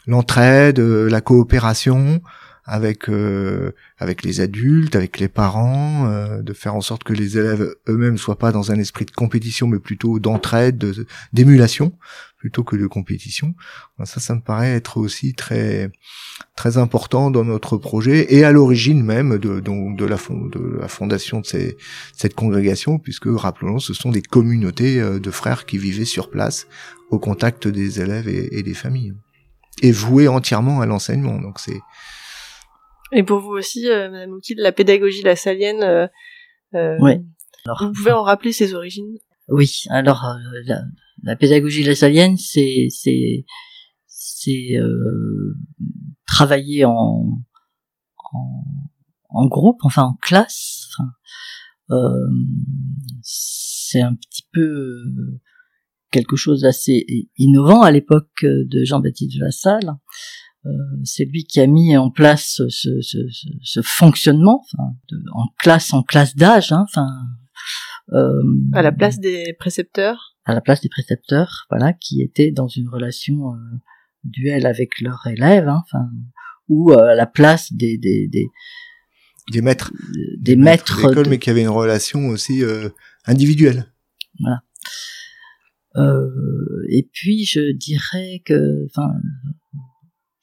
l'entraide, 0.06 0.80
la 0.80 1.20
coopération, 1.20 2.22
avec 2.68 3.10
euh, 3.10 3.72
avec 3.98 4.24
les 4.24 4.42
adultes, 4.42 4.96
avec 4.96 5.20
les 5.20 5.30
parents, 5.30 6.06
euh, 6.08 6.42
de 6.42 6.54
faire 6.54 6.76
en 6.76 6.82
sorte 6.82 7.06
que 7.06 7.14
les 7.14 7.38
élèves 7.38 7.74
eux-mêmes 7.88 8.18
soient 8.18 8.38
pas 8.38 8.52
dans 8.52 8.72
un 8.72 8.78
esprit 8.78 9.06
de 9.06 9.12
compétition, 9.12 9.68
mais 9.68 9.80
plutôt 9.80 10.20
d'entraide, 10.20 11.08
d'émulation, 11.32 11.94
plutôt 12.38 12.66
que 12.66 12.76
de 12.76 12.86
compétition. 12.86 13.56
Ça, 14.04 14.20
ça 14.20 14.36
me 14.36 14.42
paraît 14.42 14.74
être 14.74 14.98
aussi 14.98 15.34
très 15.34 15.90
très 16.58 16.78
important 16.78 17.32
dans 17.32 17.46
notre 17.46 17.78
projet 17.78 18.34
et 18.34 18.44
à 18.44 18.52
l'origine 18.52 19.02
même 19.02 19.38
de 19.38 19.62
donc 19.62 19.98
de 19.98 20.06
la 20.06 20.18
de 20.18 20.78
la 20.82 20.90
fondation 20.90 21.40
de 21.40 21.46
ces, 21.46 21.78
cette 22.14 22.36
congrégation, 22.36 23.00
puisque 23.00 23.30
rappelons, 23.30 23.80
ce 23.80 23.94
sont 23.94 24.12
des 24.12 24.22
communautés 24.22 25.00
euh, 25.00 25.20
de 25.20 25.32
frères 25.32 25.66
qui 25.66 25.78
vivaient 25.78 26.04
sur 26.04 26.30
place 26.30 26.68
au 27.12 27.18
contact 27.18 27.70
des 27.70 28.02
élèves 28.02 28.28
et, 28.28 28.60
et 28.60 28.62
des 28.62 28.74
familles 28.74 29.14
et 29.82 29.92
voués 29.92 30.28
entièrement 30.28 30.82
à 30.82 30.86
l'enseignement. 30.86 31.40
Donc 31.40 31.60
c'est 31.60 31.80
et 33.12 33.24
pour 33.24 33.40
vous 33.40 33.52
aussi, 33.52 33.88
euh, 33.88 34.10
Madame 34.10 34.32
Oukid, 34.32 34.60
la 34.60 34.72
pédagogie 34.72 35.22
la 35.24 35.36
salienne, 35.36 35.84
euh, 35.84 36.08
euh 36.76 36.98
oui. 37.02 37.14
Alors, 37.66 37.84
vous 37.84 37.94
pouvez 37.94 38.12
en 38.12 38.24
rappeler 38.24 38.52
ses 38.52 38.74
origines? 38.74 39.18
Oui. 39.50 39.84
Alors, 39.90 40.26
euh, 40.26 40.62
la, 40.66 40.82
la 41.24 41.36
pédagogie 41.36 41.96
salienne, 41.96 42.38
c'est 42.38 42.88
c'est 42.90 43.46
c'est 44.06 44.80
travailler 46.26 46.86
en, 46.86 47.40
en, 48.34 48.64
en 49.30 49.48
groupe, 49.48 49.80
enfin 49.84 50.04
en 50.04 50.16
classe. 50.22 50.88
Enfin, 50.92 51.10
c'est 53.22 54.02
un 54.02 54.16
petit 54.16 54.44
peu 54.52 55.04
quelque 56.12 56.36
chose 56.36 56.62
d'assez 56.62 57.30
innovant 57.38 57.82
à 57.82 57.92
l'époque 57.92 58.44
de 58.44 58.84
Jean-Baptiste 58.84 59.38
de 59.38 59.44
la 59.44 59.52
Salle. 59.52 59.90
Euh, 59.90 59.94
c'est 61.04 61.26
lui 61.26 61.44
qui 61.46 61.60
a 61.60 61.68
mis 61.68 61.96
en 61.98 62.10
place 62.10 62.62
ce, 62.70 62.90
ce, 63.02 63.18
ce, 63.30 63.42
ce 63.62 63.82
fonctionnement, 63.82 64.64
enfin, 64.74 64.90
de, 65.10 65.18
en 65.34 65.48
classe 65.60 65.94
en 65.94 66.04
classe 66.04 66.36
d'âge, 66.36 66.72
hein, 66.72 66.86
enfin 66.90 67.08
euh, 68.14 68.42
À 68.74 68.82
la 68.82 68.92
place 68.92 69.20
des 69.20 69.54
précepteurs 69.60 70.34
à 70.46 70.54
la 70.54 70.62
place 70.62 70.80
des 70.80 70.88
précepteurs, 70.90 71.66
voilà, 71.70 71.92
qui 71.92 72.22
étaient 72.22 72.52
dans 72.52 72.70
une 72.70 72.88
relation 72.88 73.54
euh, 73.54 73.58
duel 74.24 74.66
avec 74.66 75.02
leurs 75.02 75.28
élèves, 75.28 75.68
hein, 75.68 75.84
enfin, 75.86 76.06
ou 76.70 76.92
euh, 76.94 77.12
à 77.12 77.16
la 77.16 77.26
place 77.28 77.74
des 77.74 77.98
des 77.98 78.30
des, 78.30 78.46
Des 79.52 79.62
maîtres. 79.62 79.92
des 80.40 80.56
maîtres, 80.56 80.96
d'école, 81.06 81.26
de- 81.26 81.30
mais 81.32 81.38
qui 81.40 81.50
avaient 81.50 81.64
une 81.64 81.68
relation 81.84 82.28
aussi 82.30 82.64
euh, 82.64 82.88
individuelle. 83.26 83.92
Euh, 85.96 86.30
et 86.90 87.10
puis 87.12 87.44
je 87.46 87.72
dirais 87.74 88.42
que, 88.46 88.86
enfin, 88.86 89.10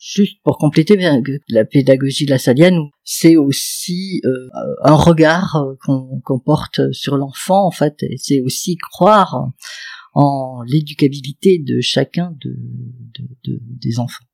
juste 0.07 0.39
pour 0.45 0.59
compléter 0.59 0.97
que 0.97 1.33
la 1.49 1.65
pédagogie 1.65 2.27
lassalienne, 2.27 2.79
c'est 3.05 3.37
aussi 3.37 4.21
euh, 4.27 4.49
un 4.83 4.95
regard 4.95 5.57
euh, 5.57 5.75
qu'on 5.83 6.39
porte 6.39 6.93
sur 6.93 7.17
l'enfant 7.17 7.67
en 7.67 7.71
fait, 7.71 7.97
c'est 8.19 8.41
aussi 8.43 8.77
croire 8.77 9.49
en 10.13 10.61
l'éducabilité 10.67 11.59
de 11.59 11.81
chacun 11.81 12.37
de, 12.45 12.55
de- 13.19 13.29
de- 13.53 13.61
des 13.63 13.99
enfants. 13.99 14.25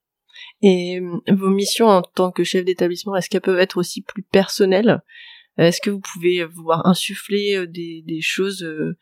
Et 0.63 0.99
euh, 1.01 1.35
vos 1.35 1.51
missions 1.51 1.87
en 1.87 2.03
tant 2.03 2.33
que 2.33 2.43
chef 2.45 2.65
d'établissement, 2.65 3.15
est-ce 3.17 3.29
qu'elles 3.31 3.41
peuvent 3.41 3.59
être 3.61 3.77
aussi 3.79 4.03
plus 4.03 4.23
personnelles? 4.23 5.03
Est-ce 5.57 5.81
que 5.81 5.91
vous 5.91 6.01
pouvez 6.01 6.45
voir 6.45 6.87
insuffler 6.87 7.67
des, 7.67 8.03
des 8.07 8.21
choses 8.21 8.63
euh, 8.63 8.95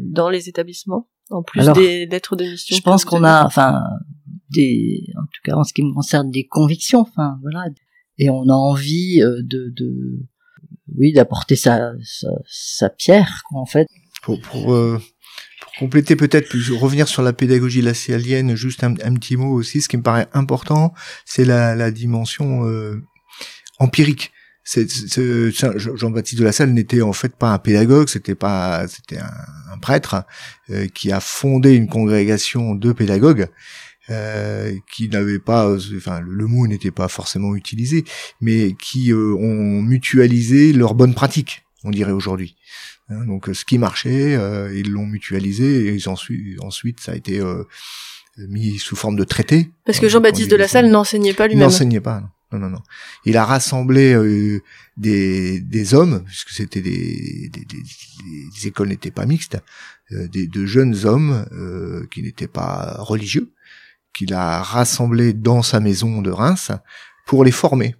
dans 0.00 0.30
les 0.30 0.48
établissements 0.48 1.08
en 1.30 1.42
plus 1.42 1.60
Alors, 1.60 1.74
des 1.76 2.06
lettres 2.06 2.36
de 2.36 2.44
mission 2.44 2.76
Je 2.76 2.82
pense 2.82 3.04
qu'on 3.04 3.24
a, 3.24 3.44
enfin, 3.44 3.80
des, 4.50 5.06
tout 5.42 5.50
en 5.52 5.64
ce 5.64 5.72
qui 5.72 5.82
me 5.82 5.92
concerne, 5.92 6.30
des 6.30 6.46
convictions, 6.46 7.00
enfin 7.00 7.38
voilà, 7.42 7.66
et 8.18 8.30
on 8.30 8.48
a 8.48 8.52
envie 8.52 9.22
euh, 9.22 9.40
de, 9.42 9.72
de 9.74 10.20
oui, 10.96 11.12
d'apporter 11.12 11.56
sa, 11.56 11.92
sa, 12.04 12.28
sa 12.46 12.90
pierre, 12.90 13.42
quoi, 13.48 13.60
en 13.60 13.66
fait. 13.66 13.86
Pour, 14.22 14.40
pour, 14.40 14.74
euh, 14.74 15.00
pour 15.60 15.72
compléter 15.78 16.16
peut-être, 16.16 16.54
revenir 16.78 17.08
sur 17.08 17.22
la 17.22 17.32
pédagogie 17.32 17.82
lassalienne, 17.82 18.54
juste 18.54 18.84
un, 18.84 18.94
petit 18.94 19.36
mot 19.36 19.52
aussi, 19.52 19.80
ce 19.80 19.88
qui 19.88 19.96
me 19.96 20.02
paraît 20.02 20.28
important, 20.32 20.92
c'est 21.24 21.44
la, 21.44 21.74
la 21.74 21.90
dimension 21.90 22.66
euh, 22.66 23.02
empirique. 23.78 24.32
Jean-Baptiste 24.64 26.38
de 26.38 26.44
la 26.44 26.52
Salle 26.52 26.70
n'était 26.70 27.02
en 27.02 27.12
fait 27.12 27.34
pas 27.34 27.52
un 27.52 27.58
pédagogue, 27.58 28.08
c'était 28.08 28.36
pas, 28.36 28.86
c'était 28.86 29.18
un, 29.18 29.32
un 29.72 29.78
prêtre 29.78 30.22
euh, 30.70 30.86
qui 30.86 31.10
a 31.10 31.18
fondé 31.18 31.74
une 31.74 31.88
congrégation 31.88 32.76
de 32.76 32.92
pédagogues 32.92 33.48
euh, 34.10 34.74
qui 34.92 35.08
n'avaient 35.08 35.38
pas, 35.38 35.66
euh, 35.68 35.78
enfin 35.96 36.20
le, 36.20 36.32
le 36.34 36.46
mot 36.46 36.66
n'était 36.66 36.90
pas 36.90 37.08
forcément 37.08 37.54
utilisé, 37.54 38.04
mais 38.40 38.74
qui 38.80 39.12
euh, 39.12 39.34
ont 39.34 39.80
mutualisé 39.82 40.72
leurs 40.72 40.94
bonnes 40.94 41.14
pratiques, 41.14 41.64
on 41.84 41.90
dirait 41.90 42.12
aujourd'hui. 42.12 42.56
Hein, 43.08 43.24
donc 43.26 43.48
euh, 43.48 43.54
ce 43.54 43.64
qui 43.64 43.78
marchait, 43.78 44.34
euh, 44.34 44.72
ils 44.76 44.90
l'ont 44.90 45.06
mutualisé 45.06 45.86
et 45.88 45.94
ils 45.94 46.08
ont 46.08 46.16
su- 46.16 46.56
ensuite 46.60 47.00
ça 47.00 47.12
a 47.12 47.14
été 47.16 47.40
euh, 47.40 47.64
mis 48.48 48.78
sous 48.78 48.96
forme 48.96 49.16
de 49.16 49.24
traité. 49.24 49.70
Parce 49.84 49.98
que 50.00 50.06
Euh, 50.06 50.08
Jean-Baptiste 50.08 50.50
de 50.50 50.56
la 50.56 50.68
Salle 50.68 50.90
n'enseignait 50.90 51.34
pas 51.34 51.44
il 51.46 51.50
lui-même. 51.50 51.64
n'enseignait 51.68 52.00
pas. 52.00 52.20
non. 52.20 52.28
Non, 52.52 52.58
non, 52.58 52.68
non. 52.68 52.82
Il 53.24 53.38
a 53.38 53.46
rassemblé 53.46 54.12
euh, 54.12 54.60
des, 54.98 55.58
des 55.60 55.94
hommes, 55.94 56.22
puisque 56.26 56.50
c'était 56.50 56.82
des, 56.82 57.48
des, 57.50 57.64
des- 57.64 57.82
les 58.54 58.66
écoles 58.66 58.88
n'étaient 58.88 59.10
pas 59.10 59.24
mixtes, 59.24 59.56
euh, 60.12 60.28
des, 60.28 60.48
de 60.48 60.66
jeunes 60.66 61.06
hommes 61.06 61.46
euh, 61.52 62.06
qui 62.10 62.20
n'étaient 62.22 62.48
pas 62.48 62.96
religieux, 62.98 63.50
qu'il 64.12 64.32
a 64.34 64.62
rassemblés 64.62 65.32
dans 65.32 65.62
sa 65.62 65.80
maison 65.80 66.22
de 66.22 66.30
Reims 66.30 66.70
pour 67.26 67.44
les 67.44 67.50
former. 67.52 67.96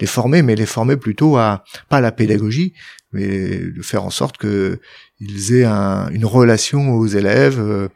Les 0.00 0.06
former, 0.06 0.42
mais 0.42 0.54
les 0.56 0.66
former 0.66 0.96
plutôt 0.96 1.36
à 1.36 1.64
pas 1.88 1.98
à 1.98 2.00
la 2.00 2.12
pédagogie, 2.12 2.72
mais 3.12 3.58
de 3.58 3.82
faire 3.82 4.04
en 4.04 4.10
sorte 4.10 4.36
que 4.36 4.80
ils 5.20 5.54
aient 5.54 5.64
un- 5.64 6.08
une 6.10 6.24
relation 6.24 6.92
aux 6.94 7.06
élèves 7.06 7.58
euh, 7.60 7.88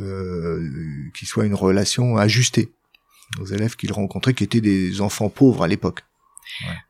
euh, 0.00 0.60
qui 1.14 1.26
soit 1.26 1.44
une 1.46 1.54
relation 1.54 2.16
ajustée 2.16 2.70
aux 3.40 3.46
élèves 3.46 3.76
qu'il 3.76 3.92
rencontrait 3.92 4.34
qui 4.34 4.44
étaient 4.44 4.60
des 4.60 5.00
enfants 5.00 5.28
pauvres 5.28 5.62
à 5.62 5.68
l'époque. 5.68 6.00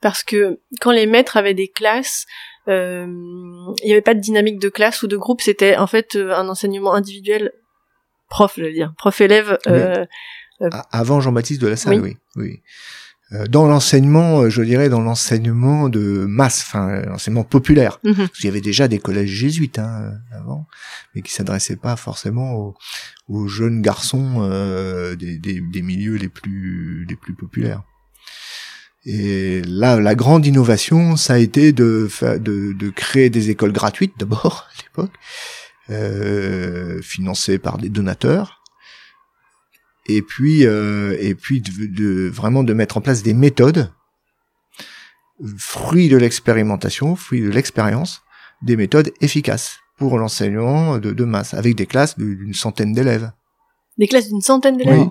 Parce 0.00 0.22
que 0.24 0.60
quand 0.80 0.90
les 0.90 1.06
maîtres 1.06 1.36
avaient 1.36 1.54
des 1.54 1.68
classes, 1.68 2.26
euh, 2.68 3.04
il 3.82 3.86
n'y 3.86 3.92
avait 3.92 4.00
pas 4.00 4.14
de 4.14 4.20
dynamique 4.20 4.58
de 4.58 4.68
classe 4.68 5.02
ou 5.02 5.06
de 5.06 5.16
groupe, 5.16 5.42
c'était 5.42 5.76
en 5.76 5.86
fait 5.86 6.16
euh, 6.16 6.34
un 6.34 6.48
enseignement 6.48 6.94
individuel 6.94 7.52
prof, 8.30 8.54
je 8.56 8.62
veux 8.64 8.72
dire, 8.72 8.94
prof-élève. 8.96 9.58
euh, 9.68 10.04
A- 10.62 10.86
Avant 10.92 11.20
Jean-Baptiste 11.20 11.60
de 11.60 11.66
la 11.68 11.76
Salle, 11.76 12.00
Oui. 12.00 12.16
oui. 12.36 12.42
oui. 12.44 12.62
Euh, 13.32 13.46
Dans 13.46 13.66
l'enseignement, 13.66 14.40
euh, 14.40 14.50
je 14.50 14.60
dirais 14.62 14.88
dans 14.88 15.00
l'enseignement 15.00 15.88
de 15.88 16.24
masse, 16.26 16.64
enfin 16.66 16.88
euh, 16.90 17.02
l'enseignement 17.06 17.44
populaire. 17.44 18.00
mhm. 18.02 18.14
Parce 18.16 18.32
qu'il 18.38 18.46
y 18.46 18.48
avait 18.48 18.60
déjà 18.60 18.88
des 18.88 18.98
collèges 18.98 19.28
jésuites 19.30 19.78
hein, 19.78 20.02
euh, 20.32 20.36
avant, 20.36 20.66
mais 21.14 21.22
qui 21.22 21.32
s'adressaient 21.32 21.76
pas 21.76 21.94
forcément 21.96 22.54
aux, 22.54 22.74
aux 23.28 23.46
jeunes 23.46 23.82
garçons 23.82 24.38
euh, 24.40 25.14
des, 25.14 25.38
des, 25.38 25.60
des 25.60 25.82
milieux 25.82 26.16
les 26.16 26.28
plus 26.28 27.06
les 27.08 27.14
plus 27.16 27.34
populaires. 27.34 27.82
Et 29.06 29.62
là, 29.66 29.98
la 29.98 30.14
grande 30.14 30.44
innovation, 30.44 31.16
ça 31.16 31.34
a 31.34 31.38
été 31.38 31.72
de, 31.72 32.08
de, 32.38 32.72
de 32.74 32.90
créer 32.90 33.30
des 33.30 33.48
écoles 33.48 33.72
gratuites 33.72 34.12
d'abord 34.18 34.66
à 34.70 34.82
l'époque, 34.82 35.14
euh, 35.90 37.00
financées 37.02 37.58
par 37.58 37.78
des 37.78 37.88
donateurs, 37.88 38.62
et 40.06 40.22
puis 40.22 40.66
euh, 40.66 41.16
et 41.20 41.34
puis 41.34 41.60
de, 41.60 41.86
de- 41.86 42.28
vraiment 42.28 42.62
de 42.64 42.72
mettre 42.72 42.96
en 42.96 43.00
place 43.00 43.22
des 43.22 43.34
méthodes 43.34 43.92
fruits 45.56 46.08
de 46.08 46.16
l'expérimentation, 46.16 47.16
fruits 47.16 47.40
de 47.42 47.48
l'expérience, 47.50 48.22
des 48.62 48.76
méthodes 48.76 49.10
efficaces 49.20 49.78
pour 49.96 50.18
l'enseignement 50.18 50.98
de, 50.98 51.12
de 51.12 51.24
masse, 51.24 51.54
avec 51.54 51.76
des 51.76 51.86
classes 51.86 52.18
d'une 52.18 52.54
centaine 52.54 52.92
d'élèves, 52.92 53.32
Des 53.98 54.06
classes 54.06 54.28
d'une 54.28 54.40
centaine 54.42 54.76
d'élèves. 54.76 54.98
Oui. 55.00 55.08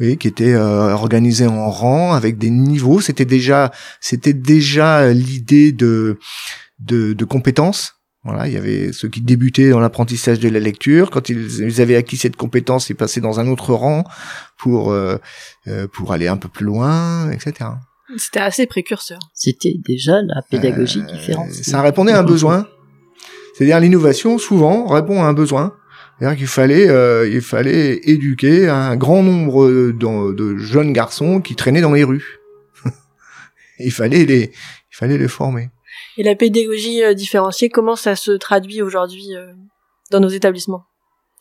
oui, 0.00 0.16
qui 0.18 0.28
étaient 0.28 0.54
euh, 0.54 0.92
organisées 0.92 1.46
en 1.46 1.70
rang 1.70 2.12
avec 2.14 2.38
des 2.38 2.50
niveaux. 2.50 3.00
C'était 3.00 3.24
déjà, 3.24 3.72
c'était 4.00 4.32
déjà 4.34 5.12
l'idée 5.12 5.72
de, 5.72 6.18
de 6.78 7.12
de 7.12 7.24
compétences. 7.24 7.94
Voilà, 8.24 8.48
il 8.48 8.52
y 8.52 8.56
avait 8.56 8.92
ceux 8.92 9.08
qui 9.08 9.20
débutaient 9.20 9.70
dans 9.70 9.80
l'apprentissage 9.80 10.40
de 10.40 10.48
la 10.48 10.58
lecture. 10.58 11.10
Quand 11.10 11.28
ils, 11.28 11.60
ils 11.60 11.80
avaient 11.80 11.96
acquis 11.96 12.16
cette 12.16 12.36
compétence, 12.36 12.90
ils 12.90 12.96
passaient 12.96 13.20
dans 13.20 13.38
un 13.40 13.46
autre 13.46 13.72
rang 13.74 14.04
pour 14.56 14.90
euh, 14.90 15.16
euh, 15.68 15.86
pour 15.86 16.12
aller 16.12 16.26
un 16.26 16.36
peu 16.36 16.48
plus 16.48 16.64
loin, 16.66 17.30
etc. 17.30 17.70
C'était 18.16 18.40
assez 18.40 18.66
précurseur. 18.66 19.18
C'était 19.34 19.74
déjà 19.86 20.20
la 20.22 20.42
pédagogie 20.42 21.00
Euh, 21.00 21.12
différente. 21.12 21.52
Ça 21.52 21.80
répondait 21.80 22.12
à 22.12 22.18
un 22.20 22.24
besoin. 22.24 22.66
C'est-à-dire 23.54 23.80
l'innovation 23.80 24.38
souvent 24.38 24.86
répond 24.86 25.22
à 25.22 25.26
un 25.26 25.32
besoin. 25.32 25.74
C'est-à-dire 26.18 26.36
qu'il 26.38 26.46
fallait 26.48 26.88
euh, 26.88 27.28
il 27.28 27.40
fallait 27.40 28.00
éduquer 28.04 28.68
un 28.68 28.96
grand 28.96 29.22
nombre 29.22 29.68
de, 29.68 30.32
de 30.32 30.56
jeunes 30.56 30.92
garçons 30.92 31.40
qui 31.40 31.54
traînaient 31.54 31.80
dans 31.80 31.92
les 31.92 32.04
rues. 32.04 32.40
il 33.78 33.92
fallait 33.92 34.24
les 34.24 34.50
il 34.90 34.96
fallait 34.96 35.18
les 35.18 35.28
former. 35.28 35.70
Et 36.16 36.22
la 36.22 36.34
pédagogie 36.34 37.02
euh, 37.02 37.14
différenciée, 37.14 37.68
comment 37.68 37.96
ça 37.96 38.16
se 38.16 38.32
traduit 38.32 38.82
aujourd'hui 38.82 39.34
euh, 39.34 39.52
dans 40.10 40.20
nos 40.20 40.28
établissements? 40.28 40.84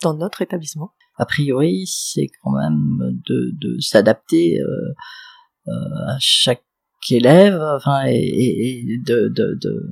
Dans 0.03 0.13
notre 0.13 0.41
établissement 0.41 0.91
A 1.17 1.25
priori, 1.25 1.85
c'est 1.87 2.29
quand 2.43 2.51
même 2.51 3.19
de, 3.27 3.51
de 3.53 3.79
s'adapter 3.79 4.59
euh, 4.59 5.71
à 6.07 6.17
chaque 6.19 6.63
élève, 7.09 7.59
enfin, 7.75 8.03
et, 8.07 8.83
de, 9.05 9.29
de, 9.29 9.57
de 9.61 9.91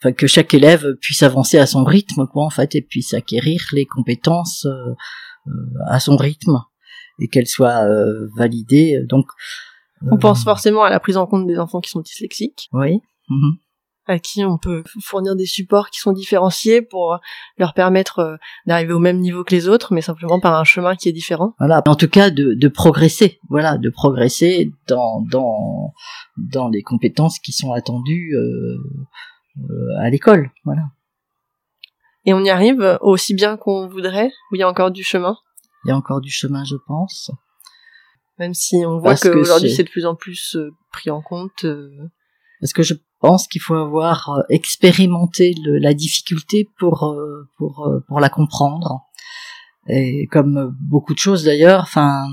enfin, 0.00 0.12
que 0.12 0.26
chaque 0.26 0.54
élève 0.54 0.94
puisse 1.00 1.22
avancer 1.22 1.58
à 1.58 1.66
son 1.66 1.84
rythme, 1.84 2.26
quoi, 2.26 2.44
en 2.44 2.50
fait, 2.50 2.74
et 2.74 2.82
puisse 2.82 3.14
acquérir 3.14 3.60
les 3.72 3.86
compétences 3.86 4.66
euh, 4.66 4.94
à 5.86 6.00
son 6.00 6.16
rythme 6.16 6.58
et 7.20 7.28
qu'elles 7.28 7.48
soient 7.48 7.84
euh, 7.84 8.28
validées. 8.36 9.00
Donc, 9.08 9.26
On 10.10 10.18
pense 10.18 10.44
forcément 10.44 10.84
à 10.84 10.90
la 10.90 11.00
prise 11.00 11.16
en 11.16 11.26
compte 11.26 11.46
des 11.46 11.58
enfants 11.58 11.80
qui 11.80 11.90
sont 11.90 12.00
dyslexiques, 12.00 12.68
Oui. 12.72 13.00
mhm. 13.28 13.58
À 14.08 14.18
qui 14.18 14.44
on 14.44 14.58
peut 14.58 14.82
fournir 15.02 15.36
des 15.36 15.46
supports 15.46 15.90
qui 15.90 16.00
sont 16.00 16.12
différenciés 16.12 16.82
pour 16.82 17.18
leur 17.58 17.74
permettre 17.74 18.18
euh, 18.18 18.36
d'arriver 18.66 18.92
au 18.94 18.98
même 18.98 19.18
niveau 19.18 19.44
que 19.44 19.54
les 19.54 19.68
autres, 19.68 19.92
mais 19.92 20.00
simplement 20.00 20.40
par 20.40 20.54
un 20.58 20.64
chemin 20.64 20.96
qui 20.96 21.08
est 21.08 21.12
différent. 21.12 21.54
Voilà. 21.58 21.82
En 21.86 21.94
tout 21.94 22.08
cas, 22.08 22.30
de, 22.30 22.54
de 22.54 22.68
progresser. 22.68 23.38
Voilà, 23.50 23.78
de 23.78 23.90
progresser 23.90 24.72
dans 24.88 25.20
dans 25.30 25.92
dans 26.36 26.68
les 26.68 26.82
compétences 26.82 27.38
qui 27.38 27.52
sont 27.52 27.72
attendues 27.72 28.34
euh, 28.34 28.78
euh, 29.70 30.00
à 30.00 30.10
l'école. 30.10 30.50
Voilà. 30.64 30.82
Et 32.24 32.34
on 32.34 32.42
y 32.44 32.50
arrive 32.50 32.98
aussi 33.00 33.34
bien 33.34 33.56
qu'on 33.56 33.86
voudrait, 33.88 34.30
ou 34.50 34.56
il 34.56 34.58
y 34.58 34.62
a 34.62 34.68
encore 34.68 34.90
du 34.90 35.02
chemin, 35.04 35.36
Il 35.84 35.88
y 35.88 35.92
a 35.92 35.96
encore 35.96 36.20
du 36.20 36.30
chemin, 36.30 36.64
je 36.64 36.76
pense. 36.86 37.30
même 38.38 38.54
si 38.54 38.76
on 38.86 38.98
voit 38.98 39.10
Parce 39.10 39.22
que 39.22 39.28
qu'aujourd'hui 39.28 39.70
c'est- 39.70 39.84
de 39.84 39.88
plus 39.90 40.06
en 40.06 40.14
plus 40.14 40.56
euh, 40.56 40.70
pris 40.92 41.10
en 41.10 41.20
compte. 41.22 41.64
euh, 41.64 41.90
Parce 42.60 42.72
que 42.72 42.82
je 42.82 42.94
pense 43.20 43.48
qu'il 43.48 43.60
faut 43.60 43.74
avoir 43.74 44.30
euh, 44.30 44.42
expérimenté 44.48 45.54
le- 45.64 45.78
la 45.78 45.94
difficulté 45.94 46.68
pour 46.78 47.04
euh, 47.04 47.48
pour 47.56 47.86
euh, 47.86 48.04
pour 48.08 48.20
la 48.20 48.28
comprendre. 48.28 49.02
Et 49.88 50.26
comme 50.30 50.76
beaucoup 50.80 51.14
de 51.14 51.18
choses 51.18 51.44
d'ailleurs, 51.44 51.80
enfin, 51.80 52.26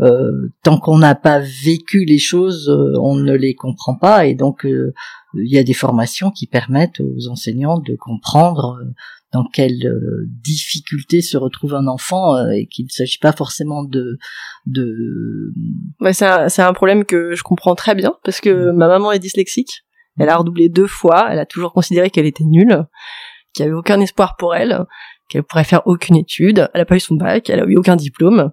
euh, 0.00 0.48
tant 0.62 0.78
qu'on 0.78 0.98
n'a 0.98 1.14
pas 1.14 1.38
vécu 1.38 2.04
les 2.04 2.18
choses, 2.18 2.68
euh, 2.68 2.92
on 3.00 3.16
ne 3.16 3.32
les 3.32 3.54
comprend 3.54 3.94
pas. 3.96 4.26
Et 4.26 4.34
donc, 4.34 4.64
euh, 4.66 4.92
il 5.34 5.52
y 5.52 5.58
a 5.58 5.64
des 5.64 5.74
formations 5.74 6.30
qui 6.30 6.46
permettent 6.46 7.00
aux 7.00 7.28
enseignants 7.28 7.78
de 7.78 7.96
comprendre 7.96 8.78
dans 9.32 9.44
quelles 9.52 9.90
difficultés 10.44 11.20
se 11.20 11.36
retrouve 11.36 11.74
un 11.74 11.88
enfant 11.88 12.36
et 12.50 12.66
qu'il 12.66 12.84
ne 12.84 12.90
s'agit 12.90 13.18
pas 13.18 13.32
forcément 13.32 13.82
de... 13.82 14.18
de... 14.66 15.52
Ouais, 16.00 16.12
c'est 16.12 16.26
un, 16.26 16.46
un, 16.58 16.72
problème 16.72 17.04
que 17.04 17.34
je 17.34 17.42
comprends 17.42 17.74
très 17.74 17.96
bien 17.96 18.14
parce 18.22 18.40
que 18.40 18.70
mm. 18.70 18.76
ma 18.76 18.86
maman 18.86 19.10
est 19.10 19.18
dyslexique. 19.18 19.84
Elle 20.18 20.28
a 20.28 20.36
redoublé 20.36 20.68
deux 20.68 20.86
fois. 20.86 21.28
Elle 21.30 21.38
a 21.38 21.46
toujours 21.46 21.72
considéré 21.72 22.10
qu'elle 22.10 22.26
était 22.26 22.44
nulle, 22.44 22.86
qu'il 23.52 23.64
n'y 23.64 23.70
avait 23.70 23.78
aucun 23.78 24.00
espoir 24.00 24.36
pour 24.36 24.54
elle, 24.54 24.84
qu'elle 25.28 25.42
pourrait 25.42 25.64
faire 25.64 25.82
aucune 25.86 26.16
étude. 26.16 26.70
Elle 26.74 26.80
n'a 26.80 26.84
pas 26.84 26.96
eu 26.96 27.00
son 27.00 27.16
bac, 27.16 27.50
elle 27.50 27.60
a 27.60 27.64
eu 27.64 27.76
aucun 27.76 27.96
diplôme. 27.96 28.52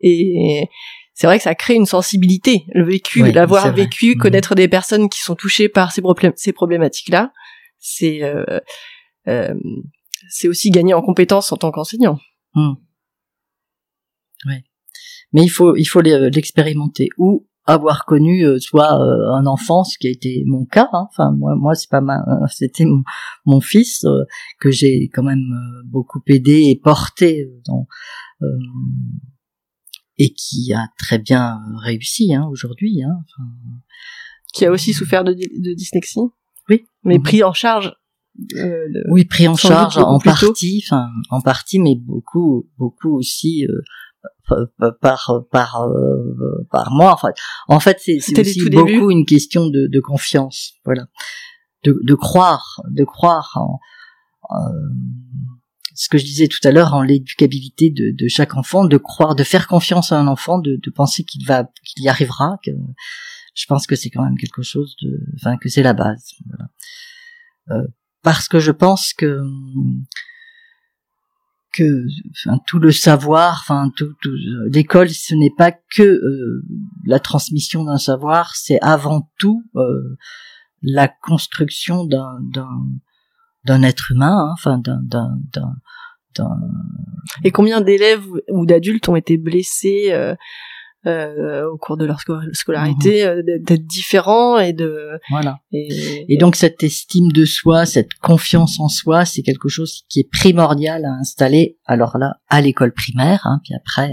Et 0.00 0.68
c'est 1.14 1.26
vrai 1.26 1.38
que 1.38 1.42
ça 1.42 1.56
crée 1.56 1.74
une 1.74 1.86
sensibilité, 1.86 2.64
le 2.68 2.84
vécu, 2.84 3.32
l'avoir 3.32 3.72
vécu, 3.74 4.14
mhm. 4.14 4.18
connaître 4.18 4.54
des 4.54 4.68
personnes 4.68 5.08
qui 5.08 5.20
sont 5.20 5.34
touchées 5.34 5.68
par 5.68 5.90
ces, 5.90 6.00
ces 6.36 6.52
problématiques-là, 6.52 7.32
c'est 7.80 8.22
euh, 8.22 8.60
euh, 9.26 9.54
c'est 10.30 10.46
aussi 10.46 10.70
gagner 10.70 10.94
en 10.94 11.02
compétences 11.02 11.50
en 11.50 11.56
tant 11.56 11.72
qu'enseignant. 11.72 12.20
Hmm. 12.54 12.74
Ouais. 14.46 14.62
Mais 15.32 15.42
il 15.42 15.48
faut 15.48 15.74
il 15.74 15.86
faut 15.86 16.00
l'expérimenter 16.00 17.08
ou 17.18 17.47
avoir 17.68 18.04
connu 18.04 18.44
euh, 18.44 18.58
soit 18.58 19.00
euh, 19.00 19.32
un 19.34 19.46
enfant, 19.46 19.84
ce 19.84 19.98
qui 19.98 20.08
a 20.08 20.10
été 20.10 20.42
mon 20.46 20.64
cas. 20.64 20.88
Hein. 20.92 21.06
Enfin 21.10 21.32
moi 21.32 21.54
moi 21.54 21.74
c'est 21.74 21.90
pas 21.90 22.00
ma 22.00 22.22
c'était 22.48 22.84
mon, 22.84 23.02
mon, 23.44 23.60
fils 23.60 24.04
que 24.60 24.70
j'ai 24.70 25.08
quand 25.12 25.22
même 25.22 25.44
beaucoup 25.86 26.20
aidé 26.26 26.64
et 26.68 26.76
porté 26.76 27.48
dans 27.66 27.86
et 30.18 30.32
qui 30.32 30.72
a 30.72 30.88
très 30.98 31.18
bien 31.18 31.60
réussi 31.82 32.34
hein, 32.34 32.48
aujourd'hui. 32.50 33.02
Hein, 33.02 33.22
qui 34.52 34.64
a 34.64 34.70
aussi 34.70 34.92
souffert 34.92 35.24
de, 35.24 35.32
de 35.32 35.74
dyslexie. 35.74 36.20
Oui. 36.68 36.86
Mais 37.04 37.18
pris 37.18 37.42
en 37.42 37.52
charge. 37.52 37.94
Euh, 38.56 38.86
oui, 39.10 39.24
pris 39.24 39.48
en 39.48 39.56
charge 39.56 39.98
en 39.98 40.18
partie, 40.20 40.84
enfin 40.86 41.08
en 41.30 41.40
partie, 41.40 41.80
mais 41.80 41.96
beaucoup, 41.96 42.68
beaucoup 42.78 43.16
aussi 43.16 43.66
euh, 43.66 43.80
par 45.00 45.44
par 45.50 45.82
euh, 45.82 46.66
par 46.70 46.90
moi. 46.90 47.12
Enfin, 47.12 47.30
en 47.68 47.80
fait, 47.80 47.98
c'est 48.00 48.38
aussi 48.38 48.70
beaucoup 48.70 49.10
une 49.10 49.26
question 49.26 49.68
de, 49.68 49.86
de 49.86 50.00
confiance, 50.00 50.74
voilà, 50.84 51.06
de, 51.84 51.98
de 52.02 52.14
croire, 52.14 52.82
de 52.88 53.04
croire 53.04 53.52
en, 53.56 53.78
ce 55.94 56.08
que 56.08 56.16
je 56.16 56.24
disais 56.24 56.46
tout 56.46 56.60
à 56.62 56.70
l'heure 56.70 56.94
en 56.94 57.02
l'éducabilité 57.02 57.90
de, 57.90 58.14
de, 58.16 58.28
chaque 58.28 58.54
enfant, 58.54 58.84
de 58.84 58.96
croire, 58.96 59.34
de 59.34 59.42
faire 59.42 59.66
confiance 59.66 60.12
à 60.12 60.18
un 60.18 60.28
enfant, 60.28 60.58
de, 60.58 60.78
de 60.80 60.90
penser 60.90 61.24
qu'il 61.24 61.44
va, 61.44 61.64
qu'il 61.84 62.04
y 62.04 62.08
arrivera. 62.08 62.56
Que 62.64 62.70
je 63.54 63.66
pense 63.66 63.86
que 63.86 63.96
c'est 63.96 64.08
quand 64.08 64.22
même 64.22 64.38
quelque 64.38 64.62
chose 64.62 64.94
de, 65.02 65.20
enfin 65.34 65.56
que 65.56 65.68
c'est 65.68 65.82
la 65.82 65.94
base. 65.94 66.34
Voilà. 66.46 66.70
Euh, 67.70 67.88
parce 68.22 68.48
que 68.48 68.60
je 68.60 68.70
pense 68.70 69.12
que 69.12 69.42
que 71.72 72.06
enfin, 72.30 72.58
tout 72.66 72.78
le 72.78 72.92
savoir, 72.92 73.60
enfin 73.62 73.90
tout, 73.96 74.12
tout 74.22 74.32
l'école, 74.70 75.10
ce 75.10 75.34
n'est 75.34 75.54
pas 75.56 75.72
que 75.72 76.02
euh, 76.02 76.64
la 77.06 77.20
transmission 77.20 77.84
d'un 77.84 77.98
savoir, 77.98 78.54
c'est 78.56 78.80
avant 78.80 79.30
tout 79.38 79.64
euh, 79.76 80.16
la 80.82 81.08
construction 81.08 82.04
d'un 82.04 82.38
d'un 82.52 82.86
d'un 83.64 83.82
être 83.82 84.12
humain, 84.12 84.48
hein, 84.48 84.50
enfin 84.52 84.78
d'un 84.78 85.00
d'un 85.02 85.38
Et 87.44 87.50
combien 87.50 87.80
d'élèves 87.80 88.26
ou 88.50 88.64
d'adultes 88.64 89.08
ont 89.08 89.16
été 89.16 89.36
blessés 89.36 90.12
euh, 90.12 90.34
euh, 91.06 91.64
au 91.70 91.78
cours 91.78 91.96
de 91.96 92.04
leur 92.04 92.18
scolarité, 92.52 93.24
mhm. 93.24 93.30
euh, 93.30 93.42
d'être 93.60 93.86
différents 93.86 94.58
et 94.58 94.72
de 94.72 95.20
voilà. 95.30 95.58
Et, 95.72 96.36
donc 96.38 96.56
cette 96.56 96.82
estime 96.82 97.30
de 97.30 97.44
soi, 97.44 97.86
cette 97.86 98.14
confiance 98.14 98.80
en 98.80 98.88
soi, 98.88 99.24
c'est 99.24 99.42
quelque 99.42 99.68
chose 99.68 100.04
qui 100.08 100.20
est 100.20 100.30
primordial 100.30 101.04
à 101.04 101.12
installer. 101.12 101.78
Alors 101.84 102.18
là, 102.18 102.34
à 102.48 102.60
l'école 102.60 102.92
primaire, 102.92 103.42
hein, 103.44 103.60
puis 103.62 103.74
après, 103.74 104.12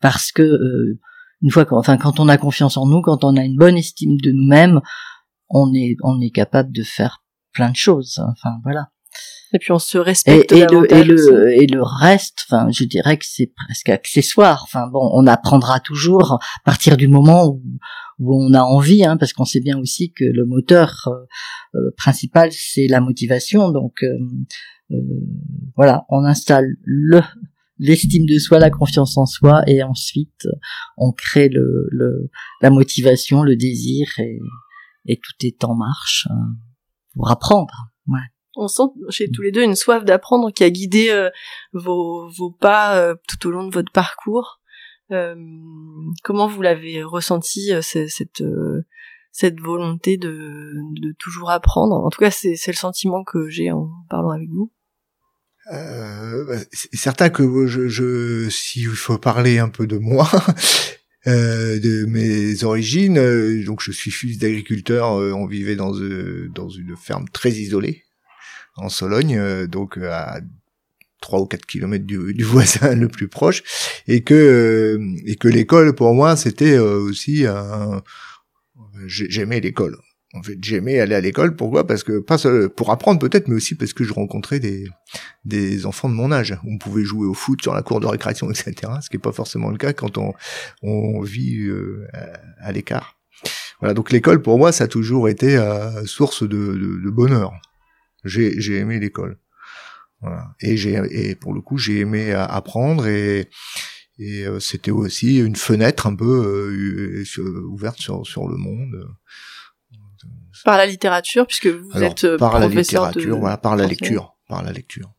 parce 0.00 0.32
que 0.32 0.98
une 1.40 1.50
fois, 1.50 1.66
enfin, 1.70 1.96
quand 1.96 2.18
on 2.18 2.28
a 2.28 2.36
confiance 2.36 2.76
en 2.76 2.86
nous, 2.86 3.00
quand 3.00 3.22
on 3.22 3.36
a 3.36 3.44
une 3.44 3.56
bonne 3.56 3.76
estime 3.76 4.20
de 4.20 4.32
nous-mêmes, 4.32 4.80
on 5.48 5.72
est 5.72 5.96
on 6.02 6.20
est 6.20 6.30
capable 6.30 6.72
de 6.72 6.82
faire 6.82 7.22
plein 7.52 7.70
de 7.70 7.76
choses. 7.76 8.20
Enfin 8.32 8.56
voilà. 8.64 8.88
Et 9.54 9.58
puis 9.58 9.72
on 9.72 9.78
se 9.78 9.96
respecte. 9.96 10.52
Et, 10.52 10.66
le, 10.66 10.92
et 10.92 11.04
le, 11.04 11.52
et 11.52 11.66
le 11.66 11.82
reste, 11.82 12.44
enfin, 12.50 12.70
je 12.70 12.84
dirais 12.84 13.16
que 13.16 13.24
c'est 13.26 13.50
presque 13.56 13.88
accessoire. 13.88 14.62
Enfin 14.64 14.88
bon, 14.88 15.10
on 15.14 15.26
apprendra 15.26 15.80
toujours 15.80 16.34
à 16.34 16.38
partir 16.66 16.98
du 16.98 17.08
moment 17.08 17.46
où, 17.46 17.62
où 18.18 18.44
on 18.44 18.52
a 18.52 18.60
envie, 18.60 19.06
hein, 19.06 19.16
parce 19.16 19.32
qu'on 19.32 19.46
sait 19.46 19.60
bien 19.60 19.78
aussi 19.78 20.12
que 20.12 20.24
le 20.24 20.44
moteur 20.44 21.06
euh, 21.06 21.78
euh, 21.78 21.90
principal 21.96 22.50
c'est 22.52 22.88
la 22.88 23.00
motivation. 23.00 23.70
Donc 23.70 24.02
euh, 24.02 24.94
voilà, 25.76 26.04
on 26.10 26.24
installe 26.24 26.76
le 26.82 27.22
l'estime 27.78 28.26
de 28.26 28.38
soi, 28.38 28.58
la 28.58 28.70
confiance 28.70 29.16
en 29.16 29.24
soi, 29.24 29.62
et 29.66 29.82
ensuite 29.82 30.46
on 30.98 31.12
crée 31.12 31.48
le, 31.48 31.88
le 31.90 32.30
la 32.60 32.68
motivation, 32.68 33.42
le 33.42 33.56
désir, 33.56 34.08
et, 34.18 34.40
et 35.06 35.16
tout 35.16 35.46
est 35.46 35.64
en 35.64 35.74
marche 35.74 36.28
pour 37.14 37.30
apprendre. 37.30 37.92
Ouais. 38.08 38.18
On 38.60 38.66
sent 38.66 38.82
chez 39.10 39.30
tous 39.30 39.42
les 39.42 39.52
deux 39.52 39.62
une 39.62 39.76
soif 39.76 40.04
d'apprendre 40.04 40.50
qui 40.50 40.64
a 40.64 40.70
guidé 40.70 41.10
euh, 41.10 41.30
vos, 41.72 42.28
pas 42.60 42.98
euh, 42.98 43.14
tout 43.28 43.46
au 43.46 43.52
long 43.52 43.68
de 43.68 43.72
votre 43.72 43.92
parcours. 43.92 44.60
Euh, 45.12 45.36
comment 46.24 46.48
vous 46.48 46.60
l'avez 46.60 47.04
ressenti 47.04 47.70
cette 47.80 48.42
volonté 49.60 50.16
de, 50.16 51.14
toujours 51.20 51.50
apprendre? 51.50 52.04
En 52.04 52.10
tout 52.10 52.18
cas, 52.18 52.32
c'est 52.32 52.66
le 52.66 52.72
sentiment 52.72 53.22
que 53.22 53.48
j'ai 53.48 53.70
en 53.70 53.90
parlant 54.10 54.30
avec 54.30 54.48
vous. 54.50 54.72
Euh, 55.72 56.58
c'est 56.72 56.96
certain 56.96 57.30
que 57.30 57.66
je, 57.68 57.86
je 57.86 58.48
s'il 58.50 58.88
faut 58.88 59.18
parler 59.18 59.60
un 59.60 59.68
peu 59.68 59.86
de 59.86 59.98
moi, 59.98 60.28
de 61.26 62.06
mes 62.06 62.64
origines. 62.64 63.62
Donc 63.64 63.82
je 63.82 63.92
suis 63.92 64.10
fils 64.10 64.36
d'agriculteur. 64.38 65.12
On 65.12 65.46
vivait 65.46 65.76
dans 65.76 65.92
une 65.94 66.96
ferme 66.96 67.28
très 67.28 67.52
isolée 67.52 68.02
en 68.78 68.88
Sologne, 68.88 69.66
donc 69.66 69.98
à 69.98 70.40
3 71.20 71.40
ou 71.40 71.46
4 71.46 71.66
kilomètres 71.66 72.06
du, 72.06 72.32
du, 72.34 72.44
voisin 72.44 72.94
le 72.94 73.08
plus 73.08 73.28
proche, 73.28 73.62
et 74.06 74.22
que 74.22 74.98
et 75.26 75.36
que 75.36 75.48
l'école 75.48 75.94
pour 75.94 76.14
moi 76.14 76.36
c'était 76.36 76.78
aussi 76.78 77.46
un 77.46 78.02
j'aimais 79.06 79.60
l'école. 79.60 79.96
En 80.34 80.42
fait, 80.42 80.58
j'aimais 80.62 81.00
aller 81.00 81.14
à 81.14 81.20
l'école. 81.20 81.56
Pourquoi? 81.56 81.86
Parce 81.86 82.04
que 82.04 82.18
pas 82.18 82.36
pour 82.76 82.90
apprendre 82.90 83.18
peut-être, 83.18 83.48
mais 83.48 83.54
aussi 83.54 83.74
parce 83.74 83.94
que 83.94 84.04
je 84.04 84.12
rencontrais 84.12 84.60
des 84.60 84.86
des 85.44 85.86
enfants 85.86 86.08
de 86.08 86.14
mon 86.14 86.30
âge. 86.30 86.58
On 86.64 86.76
pouvait 86.76 87.02
jouer 87.02 87.26
au 87.26 87.32
foot 87.32 87.62
sur 87.62 87.74
la 87.74 87.82
cour 87.82 88.00
de 88.00 88.06
récréation, 88.06 88.50
etc. 88.50 88.74
Ce 89.00 89.08
qui 89.08 89.16
est 89.16 89.20
pas 89.20 89.32
forcément 89.32 89.70
le 89.70 89.78
cas 89.78 89.92
quand 89.94 90.18
on 90.18 90.34
on 90.82 91.22
vit 91.22 91.60
euh, 91.66 92.06
à, 92.58 92.72
l'écart. 92.72 93.16
Voilà. 93.80 93.94
Donc 93.94 94.12
l'école 94.12 94.42
pour 94.42 94.58
moi, 94.58 94.70
ça 94.70 94.84
a 94.84 94.88
toujours 94.88 95.30
été 95.30 95.56
euh, 95.56 96.04
source 96.04 96.42
de, 96.42 96.48
de, 96.48 97.00
de 97.02 97.10
bonheur. 97.10 97.52
J'ai 98.24 98.60
j'ai 98.60 98.76
aimé 98.76 98.98
l'école. 98.98 99.38
Voilà. 100.20 100.54
Et 100.60 100.76
j'ai 100.76 101.00
et 101.10 101.34
pour 101.34 101.52
le 101.54 101.60
coup, 101.60 101.78
j'ai 101.78 102.00
aimé 102.00 102.32
apprendre 102.32 103.06
et 103.06 103.48
et 104.18 104.44
euh, 104.46 104.58
c'était 104.58 104.90
aussi 104.90 105.38
une 105.38 105.56
fenêtre 105.56 106.06
un 106.06 106.16
peu 106.16 107.14
ouverte 107.70 108.00
sur 108.00 108.26
sur 108.26 108.48
le 108.48 108.56
monde 108.56 109.08
par 110.64 110.76
la 110.76 110.86
littérature, 110.86 111.46
puisque 111.46 111.66
vous 111.66 112.02
êtes 112.02 112.24
euh, 112.24 112.38
par 112.38 112.58
la 112.58 112.68
littérature, 112.68 113.38
voilà, 113.38 113.56
par 113.56 113.76
la 113.76 113.86
lecture, 113.86 114.36
par 114.48 114.62
la 114.62 114.72
lecture, 114.72 115.12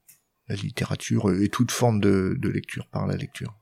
la 0.48 0.56
littérature 0.56 1.32
et 1.42 1.50
toute 1.50 1.72
forme 1.72 2.00
de, 2.00 2.36
de 2.38 2.50
lecture 2.50 2.88
par 2.88 3.08
la 3.08 3.16
lecture. 3.16 3.56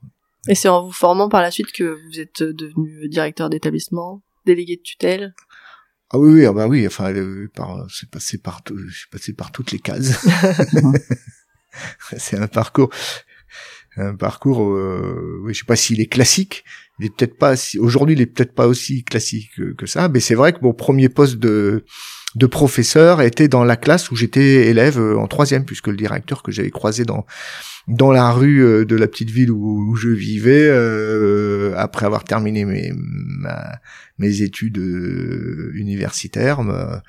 Et 0.48 0.54
c'est 0.54 0.68
en 0.68 0.84
vous 0.84 0.92
formant 0.92 1.28
par 1.28 1.42
la 1.42 1.50
suite 1.50 1.72
que 1.72 1.98
vous 2.06 2.20
êtes 2.20 2.42
devenu 2.42 3.08
directeur 3.08 3.50
d'établissement, 3.50 4.22
délégué 4.46 4.76
de 4.76 4.82
tutelle? 4.82 5.34
Ah 6.10 6.18
oui, 6.18 6.32
oui, 6.32 6.46
ah 6.46 6.52
bah 6.52 6.66
oui, 6.66 6.86
enfin, 6.86 7.12
euh, 7.12 7.48
par, 7.54 7.86
c'est 7.90 8.08
passé 8.10 8.38
par, 8.38 8.62
j'ai 8.66 9.06
passé 9.10 9.34
par 9.34 9.52
toutes 9.52 9.72
les 9.72 9.78
cases. 9.78 10.26
c'est 12.16 12.38
un 12.38 12.46
parcours, 12.48 12.88
un 13.96 14.14
parcours, 14.14 14.72
euh, 14.72 15.38
oui, 15.42 15.52
je 15.52 15.60
sais 15.60 15.66
pas 15.66 15.76
s'il 15.76 16.00
est 16.00 16.06
classique, 16.06 16.64
il 16.98 17.06
est 17.06 17.14
peut-être 17.14 17.36
pas 17.36 17.54
aujourd'hui 17.78 18.14
il 18.14 18.22
est 18.22 18.26
peut-être 18.26 18.54
pas 18.54 18.66
aussi 18.66 19.04
classique 19.04 19.50
que, 19.76 19.86
ça 19.86 20.08
mais 20.08 20.20
c'est 20.20 20.34
vrai 20.34 20.52
que 20.52 20.58
mon 20.62 20.72
premier 20.72 21.08
poste 21.08 21.36
de 21.36 21.84
de 22.38 22.46
professeur 22.46 23.20
était 23.20 23.48
dans 23.48 23.64
la 23.64 23.76
classe 23.76 24.10
où 24.10 24.16
j'étais 24.16 24.68
élève 24.68 24.98
euh, 24.98 25.18
en 25.18 25.26
troisième 25.26 25.64
puisque 25.64 25.88
le 25.88 25.96
directeur 25.96 26.42
que 26.42 26.52
j'avais 26.52 26.70
croisé 26.70 27.04
dans 27.04 27.26
dans 27.88 28.12
la 28.12 28.30
rue 28.30 28.62
euh, 28.62 28.84
de 28.84 28.96
la 28.96 29.08
petite 29.08 29.30
ville 29.30 29.50
où, 29.50 29.96
je 29.96 30.08
vivais 30.08 30.68
euh, 30.68 31.74
après 31.76 32.06
avoir 32.06 32.22
terminé 32.22 32.64
mes 32.64 32.92
mes 34.18 34.42
études 34.42 34.76
universitaires 35.74 36.62
m'a 36.62 37.02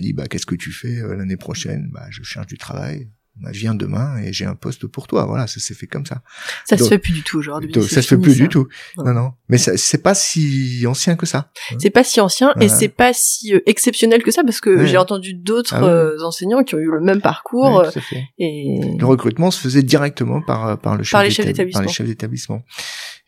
dit 0.00 0.12
bah 0.12 0.26
qu'est-ce 0.26 0.46
que 0.46 0.56
tu 0.56 0.72
fais 0.72 0.96
l'année 1.16 1.36
prochaine? 1.36 1.90
Bah 1.92 2.06
je 2.10 2.22
cherche 2.22 2.46
du 2.46 2.58
travail 2.58 3.08
viens 3.50 3.74
demain 3.74 4.18
et 4.18 4.32
j'ai 4.32 4.44
un 4.44 4.54
poste 4.54 4.86
pour 4.86 5.06
toi. 5.06 5.24
Voilà, 5.26 5.46
ça 5.46 5.60
s'est 5.60 5.74
fait 5.74 5.86
comme 5.86 6.06
ça. 6.06 6.22
Ça 6.64 6.76
se 6.76 6.84
fait 6.84 6.98
plus 6.98 7.12
du 7.12 7.22
tout 7.22 7.38
aujourd'hui. 7.38 7.72
Ça 7.82 8.02
se 8.02 8.08
fait 8.08 8.18
plus 8.18 8.36
du 8.36 8.48
tout. 8.48 8.68
Non, 8.96 9.12
non. 9.12 9.32
Mais 9.48 9.58
c'est 9.58 10.02
pas 10.02 10.14
si 10.14 10.84
ancien 10.86 11.16
que 11.16 11.26
ça. 11.26 11.50
C'est 11.78 11.90
pas 11.90 12.04
si 12.04 12.20
ancien 12.20 12.52
et 12.60 12.68
c'est 12.68 12.88
pas 12.88 13.12
si 13.12 13.54
euh, 13.54 13.60
exceptionnel 13.66 14.22
que 14.22 14.30
ça 14.30 14.42
parce 14.44 14.60
que 14.60 14.86
j'ai 14.86 14.96
entendu 14.96 15.34
d'autres 15.34 15.74
ah 15.74 15.84
euh, 15.84 16.22
enseignants 16.22 16.62
qui 16.62 16.74
ont 16.74 16.78
eu 16.78 16.90
le 16.90 17.00
même 17.00 17.20
parcours. 17.20 17.80
Euh, 17.80 17.90
et 18.38 18.80
le 18.98 19.06
recrutement 19.06 19.50
se 19.50 19.60
faisait 19.60 19.82
directement 19.82 20.40
par 20.40 20.78
par 20.78 20.96
le 20.96 21.02
chef 21.02 21.12
par 21.12 21.22
les 21.24 21.30
chefs 21.30 22.06
d'établissement. 22.06 22.62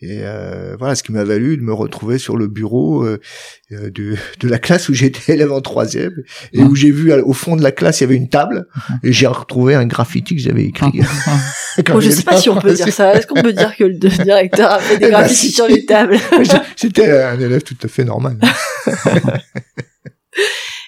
Et 0.03 0.21
voilà, 0.79 0.95
ce 0.95 1.03
qui 1.03 1.13
m'a 1.13 1.25
valu 1.25 1.57
de 1.57 1.63
me 1.63 1.73
retrouver 1.73 2.19
sur 2.19 2.37
le 2.37 2.49
bureau 2.49 3.07
de, 3.71 3.89
de 4.41 4.49
la 4.49 4.59
classe 4.59 4.89
où 4.89 4.95
j'étais 4.95 5.33
élève 5.35 5.53
en 5.53 5.61
troisième 5.61 6.23
et 6.53 6.63
où 6.63 6.75
j'ai 6.75 6.91
vu 6.91 7.13
au 7.13 7.33
fond 7.33 7.57
de 7.57 7.63
la 7.63 7.73
classe 7.73 8.01
il 8.01 8.05
y 8.05 8.07
avait 8.07 8.17
une 8.17 8.29
table 8.29 8.67
et 9.03 9.13
j'ai 9.13 9.27
retrouvé 9.27 9.75
un 9.75 9.87
graffiti 9.87 10.37
que 10.37 10.43
j'avais 10.43 10.65
écrit. 10.65 11.01
bon, 11.87 12.01
je 12.01 12.11
sais 12.11 12.23
pas 12.23 12.37
si 12.37 12.51
on 12.51 12.57
peut 12.57 12.75
dire 12.75 12.93
ça. 12.93 13.15
Est-ce 13.15 13.27
qu'on 13.27 13.41
peut 13.41 13.53
dire 13.53 13.75
que 13.77 13.85
le 13.85 13.95
directeur 13.95 14.71
a 14.71 14.79
fait 14.79 14.99
des 14.99 15.07
eh 15.07 15.11
ben, 15.11 15.21
graffitis 15.21 15.53
sur 15.53 15.67
les 15.67 15.87
tables 15.87 16.19
C'était 16.77 17.23
un 17.23 17.41
élève 17.41 17.63
tout 17.63 17.77
à 17.83 17.89
fait 17.89 18.05
normal. 18.05 18.39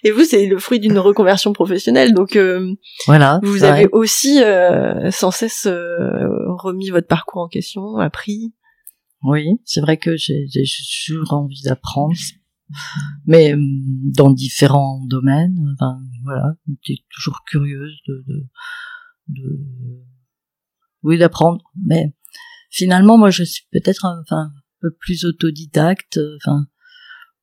Et 0.04 0.10
vous, 0.10 0.24
c'est 0.24 0.46
le 0.46 0.58
fruit 0.58 0.80
d'une 0.80 0.98
reconversion 0.98 1.52
professionnelle, 1.52 2.14
donc 2.14 2.36
euh, 2.36 2.72
voilà. 3.06 3.40
Vous 3.42 3.64
avez 3.64 3.88
aussi 3.92 4.42
euh, 4.42 5.10
sans 5.10 5.30
cesse 5.30 5.66
euh, 5.66 6.28
remis 6.56 6.90
votre 6.90 7.08
parcours 7.08 7.42
en 7.42 7.48
question, 7.48 7.96
appris. 7.96 8.52
Oui, 9.22 9.60
c'est 9.64 9.80
vrai 9.80 9.96
que 9.96 10.16
j'ai 10.16 10.46
toujours 11.06 11.32
envie 11.32 11.62
d'apprendre, 11.62 12.14
mais 13.26 13.54
dans 14.14 14.32
différents 14.32 15.04
domaines. 15.06 15.58
Enfin, 15.74 16.00
voilà, 16.22 16.54
j'étais 16.82 17.02
toujours 17.10 17.42
curieuse 17.44 17.98
de, 18.06 18.24
de, 18.28 18.46
de 19.28 20.04
oui 21.02 21.18
d'apprendre. 21.18 21.64
Mais 21.84 22.14
finalement 22.70 23.18
moi 23.18 23.30
je 23.30 23.44
suis 23.44 23.66
peut-être 23.70 24.04
enfin 24.04 24.42
un 24.42 24.52
peu 24.80 24.90
plus 24.94 25.24
autodidacte. 25.24 26.18
Enfin 26.36 26.66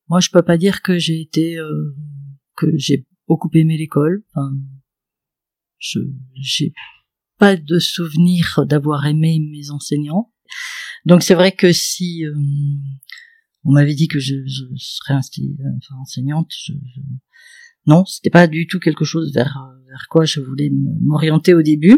moi 0.07 0.19
je 0.19 0.29
peux 0.29 0.43
pas 0.43 0.57
dire 0.57 0.81
que 0.81 0.97
j'ai 0.97 1.21
été 1.21 1.57
euh, 1.57 1.95
que 2.55 2.67
j'ai 2.77 3.07
beaucoup 3.27 3.49
aimé 3.53 3.77
l'école. 3.77 4.23
Enfin 4.29 4.51
je 5.77 5.99
j'ai 6.35 6.73
pas 7.37 7.57
de 7.57 7.79
souvenir 7.79 8.65
d'avoir 8.65 9.05
aimé 9.05 9.39
mes 9.39 9.71
enseignants 9.71 10.31
donc 11.05 11.23
c'est 11.23 11.35
vrai 11.35 11.51
que 11.51 11.71
si 11.71 12.25
euh, 12.25 12.33
on 13.63 13.71
m'avait 13.71 13.95
dit 13.95 14.07
que 14.07 14.19
je, 14.19 14.35
je 14.45 14.63
serais 14.77 15.13
enfin, 15.13 15.95
enseignante 16.01 16.51
je, 16.65 16.73
je... 16.73 17.01
non 17.87 18.05
c'était 18.05 18.29
pas 18.29 18.47
du 18.47 18.67
tout 18.67 18.79
quelque 18.79 19.05
chose 19.05 19.33
vers 19.33 19.57
vers 19.87 20.07
quoi 20.09 20.25
je 20.25 20.39
voulais 20.39 20.71
m'orienter 21.01 21.53
au 21.53 21.61
début 21.61 21.97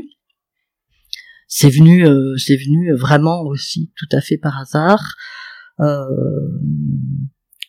c'est 1.48 1.70
venu, 1.70 2.06
euh, 2.06 2.36
c'est 2.38 2.58
venu 2.58 2.94
vraiment 2.94 3.44
aussi 3.44 3.92
tout 3.96 4.08
à 4.12 4.22
fait 4.22 4.38
par 4.38 4.58
hasard. 4.60 5.16
Euh, 5.80 6.06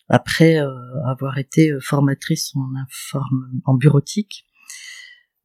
après 0.09 0.59
euh, 0.59 0.69
avoir 1.07 1.39
été 1.39 1.73
formatrice 1.81 2.53
en 3.65 3.75
bureautique. 3.75 4.47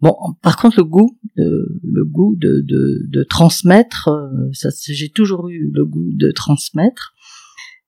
Bon, 0.04 0.18
par 0.42 0.58
contre, 0.58 0.76
le 0.80 0.84
goût, 0.84 1.18
le 1.38 2.04
goût 2.04 2.36
de, 2.38 2.60
de, 2.68 3.06
de 3.08 3.24
transmettre, 3.24 4.10
ça, 4.52 4.68
j'ai 4.90 5.08
toujours 5.08 5.48
eu 5.48 5.72
le 5.74 5.86
goût 5.86 6.12
de 6.12 6.30
transmettre, 6.32 7.14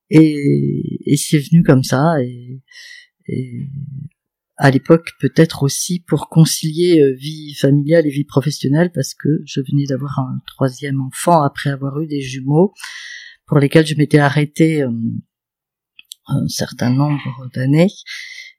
et, 0.08 1.14
c'est 1.18 1.38
venu 1.38 1.62
comme 1.62 1.82
ça. 1.82 2.14
Et, 2.22 2.62
et 3.28 3.68
à 4.56 4.70
l'époque 4.70 5.10
peut-être 5.20 5.62
aussi 5.62 6.00
pour 6.00 6.30
concilier 6.30 7.02
euh, 7.02 7.14
vie 7.18 7.52
familiale 7.52 8.06
et 8.06 8.10
vie 8.10 8.24
professionnelle 8.24 8.90
parce 8.94 9.12
que 9.12 9.42
je 9.44 9.60
venais 9.60 9.84
d'avoir 9.84 10.18
un 10.18 10.40
troisième 10.46 11.02
enfant 11.02 11.42
après 11.42 11.68
avoir 11.68 12.00
eu 12.00 12.06
des 12.06 12.22
jumeaux 12.22 12.72
pour 13.44 13.58
lesquels 13.58 13.86
je 13.86 13.96
m'étais 13.96 14.20
arrêtée 14.20 14.82
euh, 14.82 14.90
un 16.28 16.48
certain 16.48 16.88
nombre 16.88 17.50
d'années 17.52 17.90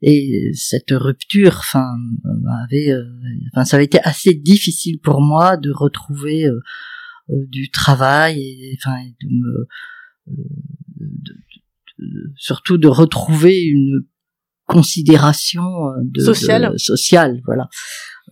et 0.01 0.51
cette 0.53 0.91
rupture 0.91 1.55
enfin 1.57 1.87
avait 2.63 2.91
euh, 2.91 3.03
enfin 3.51 3.65
ça 3.65 3.77
avait 3.77 3.85
été 3.85 3.99
assez 4.03 4.33
difficile 4.33 4.99
pour 4.99 5.21
moi 5.21 5.57
de 5.57 5.71
retrouver 5.71 6.47
du 7.29 7.69
travail 7.71 8.39
et 8.39 8.77
enfin 8.79 8.97
de 9.21 9.27
me 9.27 9.67
surtout 12.35 12.77
de 12.77 12.87
retrouver 12.87 13.63
une 13.63 14.05
considération 14.67 15.63
euh, 15.63 16.01
de, 16.03 16.21
sociale, 16.21 16.77
sociale 16.77 17.41
voilà. 17.45 17.67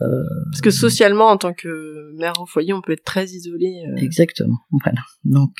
Euh, 0.01 0.06
Parce 0.51 0.62
que 0.62 0.71
socialement, 0.71 1.30
en 1.30 1.38
tant 1.38 1.54
que 1.54 2.13
mère 2.17 2.34
au 2.41 2.45
foyer, 2.45 2.73
on 2.73 2.82
peut 2.82 2.91
être 2.91 3.06
très 3.06 3.28
isolé. 3.28 3.86
Euh. 3.88 3.95
Exactement. 3.95 4.58
Voilà. 4.84 5.01
Donc. 5.23 5.54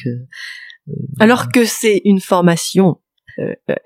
Alors 1.20 1.52
que 1.52 1.64
c'est 1.64 2.02
une 2.04 2.20
formation 2.20 3.00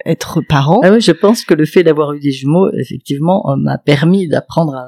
être 0.06 0.42
parent. 0.42 0.82
Ah 0.84 0.92
oui, 0.92 1.02
je 1.02 1.12
pense 1.12 1.44
que 1.44 1.54
le 1.54 1.66
fait 1.66 1.84
d'avoir 1.84 2.14
eu 2.14 2.20
des 2.20 2.32
jumeaux, 2.32 2.70
effectivement, 2.80 3.44
m'a 3.58 3.78
permis 3.78 4.28
d'apprendre 4.28 4.76
à, 4.76 4.88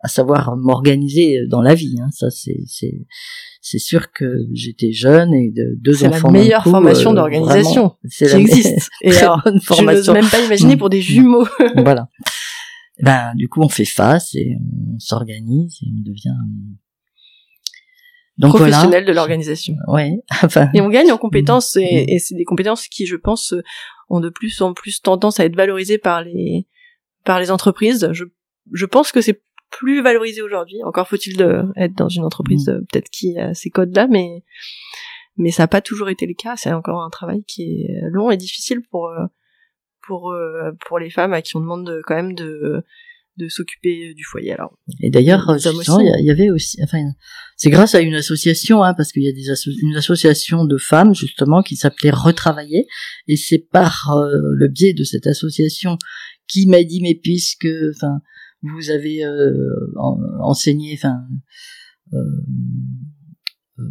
à 0.00 0.08
savoir 0.08 0.56
m'organiser 0.56 1.46
dans 1.48 1.62
la 1.62 1.74
vie. 1.74 1.96
Hein. 2.00 2.08
Ça, 2.12 2.30
c'est 2.30 2.62
c'est 3.68 3.78
sûr 3.78 4.12
que 4.12 4.46
j'étais 4.52 4.92
jeune 4.92 5.34
et 5.34 5.50
de 5.50 5.74
deux 5.80 6.04
enfants. 6.04 6.28
C'est 6.28 6.34
la 6.34 6.40
meilleure 6.44 6.62
formation 6.62 7.10
euh, 7.10 7.14
d'organisation 7.14 7.96
qui 8.16 8.24
existe. 8.24 8.88
Et 9.02 9.16
alors, 9.16 9.42
je 9.44 9.82
n'ose 9.82 10.08
même 10.10 10.28
pas 10.28 10.40
imaginer 10.40 10.76
pour 10.76 10.88
des 10.88 11.00
jumeaux. 11.00 11.48
voilà. 11.76 12.08
Ben, 13.02 13.32
du 13.34 13.48
coup, 13.48 13.60
on 13.62 13.68
fait 13.68 13.84
face 13.84 14.36
et 14.36 14.56
on 14.56 14.98
s'organise 15.00 15.78
et 15.82 15.88
on 15.90 16.00
devient 16.00 16.36
donc 18.38 18.54
professionnel 18.54 19.04
de 19.04 19.12
l'organisation. 19.12 19.74
Ouais. 19.88 20.12
Enfin. 20.44 20.70
Et 20.72 20.80
on 20.80 20.88
gagne 20.88 21.10
en 21.10 21.18
compétences 21.18 21.76
et, 21.76 22.04
et 22.06 22.18
c'est 22.20 22.36
des 22.36 22.44
compétences 22.44 22.86
qui, 22.86 23.04
je 23.04 23.16
pense, 23.16 23.52
ont 24.08 24.20
de 24.20 24.28
plus 24.28 24.60
en 24.62 24.74
plus 24.74 25.00
tendance 25.02 25.40
à 25.40 25.44
être 25.44 25.56
valorisées 25.56 25.98
par 25.98 26.22
les 26.22 26.66
par 27.24 27.40
les 27.40 27.50
entreprises. 27.50 28.08
Je 28.12 28.24
je 28.72 28.86
pense 28.86 29.12
que 29.12 29.20
c'est 29.20 29.42
plus 29.70 30.02
valorisé 30.02 30.42
aujourd'hui. 30.42 30.82
Encore 30.84 31.08
faut-il 31.08 31.40
être 31.76 31.94
dans 31.94 32.08
une 32.08 32.24
entreprise 32.24 32.68
mm. 32.68 32.86
peut-être 32.86 33.10
qui 33.10 33.38
a 33.38 33.54
ces 33.54 33.70
codes-là, 33.70 34.06
mais 34.06 34.44
mais 35.36 35.50
ça 35.50 35.64
n'a 35.64 35.68
pas 35.68 35.80
toujours 35.80 36.08
été 36.08 36.26
le 36.26 36.34
cas. 36.34 36.56
C'est 36.56 36.72
encore 36.72 37.02
un 37.02 37.10
travail 37.10 37.44
qui 37.44 37.82
est 37.82 38.00
long 38.10 38.30
et 38.30 38.36
difficile 38.36 38.82
pour 38.90 39.08
euh, 39.08 39.26
pour 40.06 40.32
euh, 40.32 40.72
pour 40.86 40.98
les 40.98 41.10
femmes 41.10 41.32
à 41.32 41.42
qui 41.42 41.56
on 41.56 41.60
demande 41.60 42.00
quand 42.06 42.14
même 42.14 42.34
de 42.34 42.84
de 43.36 43.48
s'occuper 43.48 44.14
du 44.14 44.24
foyer. 44.24 44.52
Alors. 44.52 44.78
Et 45.00 45.10
d'ailleurs, 45.10 45.56
il 45.58 46.24
y, 46.24 46.30
avait 46.30 46.50
aussi, 46.50 46.78
enfin, 46.82 47.02
c'est 47.56 47.70
grâce 47.70 47.94
à 47.94 48.00
une 48.00 48.14
association, 48.14 48.82
hein, 48.82 48.94
parce 48.94 49.12
qu'il 49.12 49.22
y 49.22 49.28
a 49.28 49.32
des 49.32 49.50
une 49.82 49.96
association 49.96 50.64
de 50.64 50.76
femmes 50.78 51.14
justement 51.14 51.62
qui 51.62 51.76
s'appelait 51.76 52.10
Retravailler, 52.10 52.86
et 53.28 53.36
c'est 53.36 53.58
par 53.58 54.14
le 54.14 54.68
biais 54.68 54.94
de 54.94 55.04
cette 55.04 55.26
association 55.26 55.98
qui 56.48 56.66
m'a 56.66 56.82
dit, 56.82 57.00
mais 57.02 57.14
puisque, 57.14 57.68
enfin, 57.94 58.20
vous 58.62 58.90
avez 58.90 59.24
euh, 59.24 59.52
enseigné, 60.40 60.94
enfin, 60.94 61.18
euh, 62.12 62.18
euh, 63.78 63.90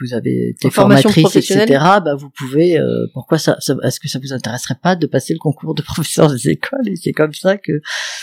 vous 0.00 0.14
avez 0.14 0.50
été 0.50 0.70
formatrice, 0.70 1.36
etc. 1.36 1.66
Bah, 2.04 2.14
vous 2.16 2.30
pouvez. 2.30 2.80
pourquoi 3.14 3.38
ça, 3.38 3.58
Est-ce 3.82 4.00
que 4.00 4.08
ça 4.08 4.18
vous 4.18 4.32
intéresserait 4.32 4.78
pas 4.82 4.96
de 4.96 5.06
passer 5.06 5.32
le 5.32 5.38
concours 5.38 5.74
de 5.74 5.82
professeur 5.94 6.30
des 6.30 6.48
écoles? 6.48 6.88
Et 6.88 6.96
c'est 6.96 7.12
comme 7.12 7.34
ça 7.34 7.56
que 7.56 7.80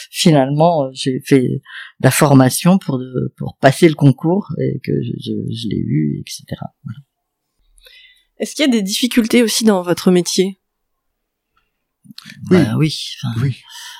finalement 0.09 0.89
j'ai 0.93 1.21
fait 1.25 1.61
la 1.99 2.11
formation 2.11 2.77
pour 2.77 3.01
pour 3.37 3.57
passer 3.57 3.87
le 3.87 3.95
concours 3.95 4.53
et 4.59 4.79
que 4.83 4.93
je, 5.01 5.31
je, 5.49 5.67
l'ai 5.69 5.77
eu, 5.77 6.21
etc. 6.21 6.61
Est-ce 8.37 8.55
qu'il 8.55 8.65
y 8.65 8.67
a 8.67 8.71
des 8.71 8.81
difficultés 8.81 9.43
aussi 9.43 9.63
dans 9.63 9.81
votre 9.81 10.11
métier? 10.11 10.59
Oui. 12.51 12.57
Bah, 12.57 12.75
oui. 12.77 12.97
oui. 13.41 13.57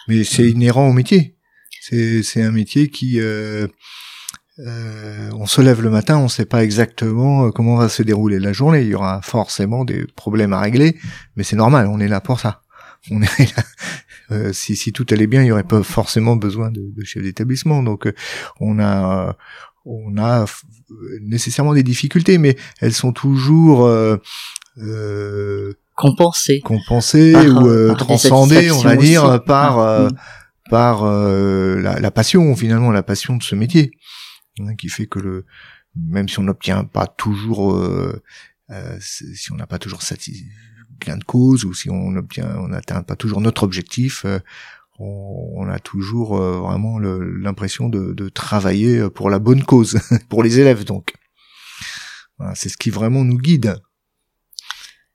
Mais 0.08 0.24
c'est 0.24 0.50
inhérent 0.50 0.90
au 0.90 0.94
métier. 0.94 1.38
C'est, 1.82 2.24
c'est 2.24 2.42
un 2.42 2.52
métier 2.52 2.90
qui, 2.90 3.20
euh, 3.20 3.68
euh, 4.60 5.30
on 5.34 5.46
se 5.46 5.62
lève 5.62 5.82
le 5.82 5.89
matin, 5.89 6.18
on 6.18 6.24
ne 6.24 6.30
sait 6.30 6.46
pas 6.46 6.63
exactement 6.63 7.48
euh, 7.48 7.52
comment 7.52 7.76
va 7.76 7.89
se 7.89 8.04
dérouler 8.04 8.39
la 8.39 8.54
journée. 8.54 8.82
Il 8.82 8.88
y 8.88 8.96
aura 8.96 9.22
forcément 9.22 9.86
des 9.86 10.06
problèmes 10.15 10.54
à 10.54 10.60
régler, 10.60 10.98
mais 11.36 11.44
c'est 11.44 11.56
normal. 11.56 11.88
On 11.88 12.00
est 12.00 12.08
là 12.08 12.22
pour 12.22 12.39
ça. 12.39 12.62
On 13.12 13.22
est 13.22 13.56
là. 13.56 13.63
Euh, 14.32 14.54
si, 14.54 14.76
si 14.76 14.91
tout 14.91 15.06
allait 15.12 15.28
bien, 15.28 15.44
il 15.44 15.50
y 15.50 15.52
aurait 15.52 15.62
pas 15.62 15.84
forcément 15.84 16.36
besoin 16.36 16.72
de, 16.72 16.82
de 16.82 17.04
chef 17.04 17.22
d'établissement. 17.22 17.84
Donc, 17.84 18.08
euh, 18.08 18.13
on 18.60 18.80
a, 18.80 19.38
on 19.86 20.18
a 20.18 20.46
nécessairement 21.22 21.76
des 21.76 21.84
difficultés, 21.84 22.39
mais 22.39 22.58
elles 22.82 22.96
sont 22.96 23.12
toujours 23.12 23.86
euh, 23.86 24.18
compensé 25.96 26.60
compensé 26.60 27.34
ou 27.36 27.68
euh, 27.68 27.94
transcendé 27.96 28.70
on 28.72 28.82
va 28.82 28.96
dire 28.96 29.44
par 29.46 29.80
euh, 29.80 30.10
par 30.70 31.04
euh, 31.04 31.80
la, 31.80 32.00
la, 32.00 32.12
passion 32.12 32.56
finalement 32.56 32.91
la 32.91 33.04
passion 33.04 33.38
de 33.38 33.44
ce 33.44 33.56
métier 33.56 33.91
hein, 34.60 34.76
qui 34.76 34.89
fait 34.89 35.08
que 35.08 35.20
le 35.20 35.46
même 35.96 36.28
si 36.28 36.39
on 36.39 36.44
n'obtient 36.44 36.84
pas 36.84 37.08
toujours 37.08 37.80
si 39.00 39.52
on 39.52 39.56
n'a 39.56 39.68
pas 39.68 39.80
toujours 39.80 40.02
gain 41.00 41.18
de 41.18 41.24
cause 41.24 41.63
ou 41.65 41.74
si 41.74 41.89
on 41.89 42.15
obtient 42.15 42.58
on 42.58 42.70
n'atteint 42.70 43.04
pas 43.04 43.15
toujours 43.15 43.39
notre 43.39 43.63
objectif 43.63 44.26
on, 44.98 45.68
a 45.70 45.80
toujours 45.80 46.38
vraiment 46.38 47.00
l'impression 47.00 47.89
de, 47.89 48.13
de, 48.13 48.30
travailler 48.30 49.10
pour 49.10 49.30
la 49.30 49.39
bonne 49.39 49.63
cause, 49.63 50.00
pour 50.30 50.44
les 50.44 50.60
élèves 50.60 50.84
donc. 50.84 51.13
c'est 52.56 52.70
ce 52.70 52.78
qui 52.78 52.89
vraiment 52.89 53.24
nous 53.24 53.38
guide 53.38 53.78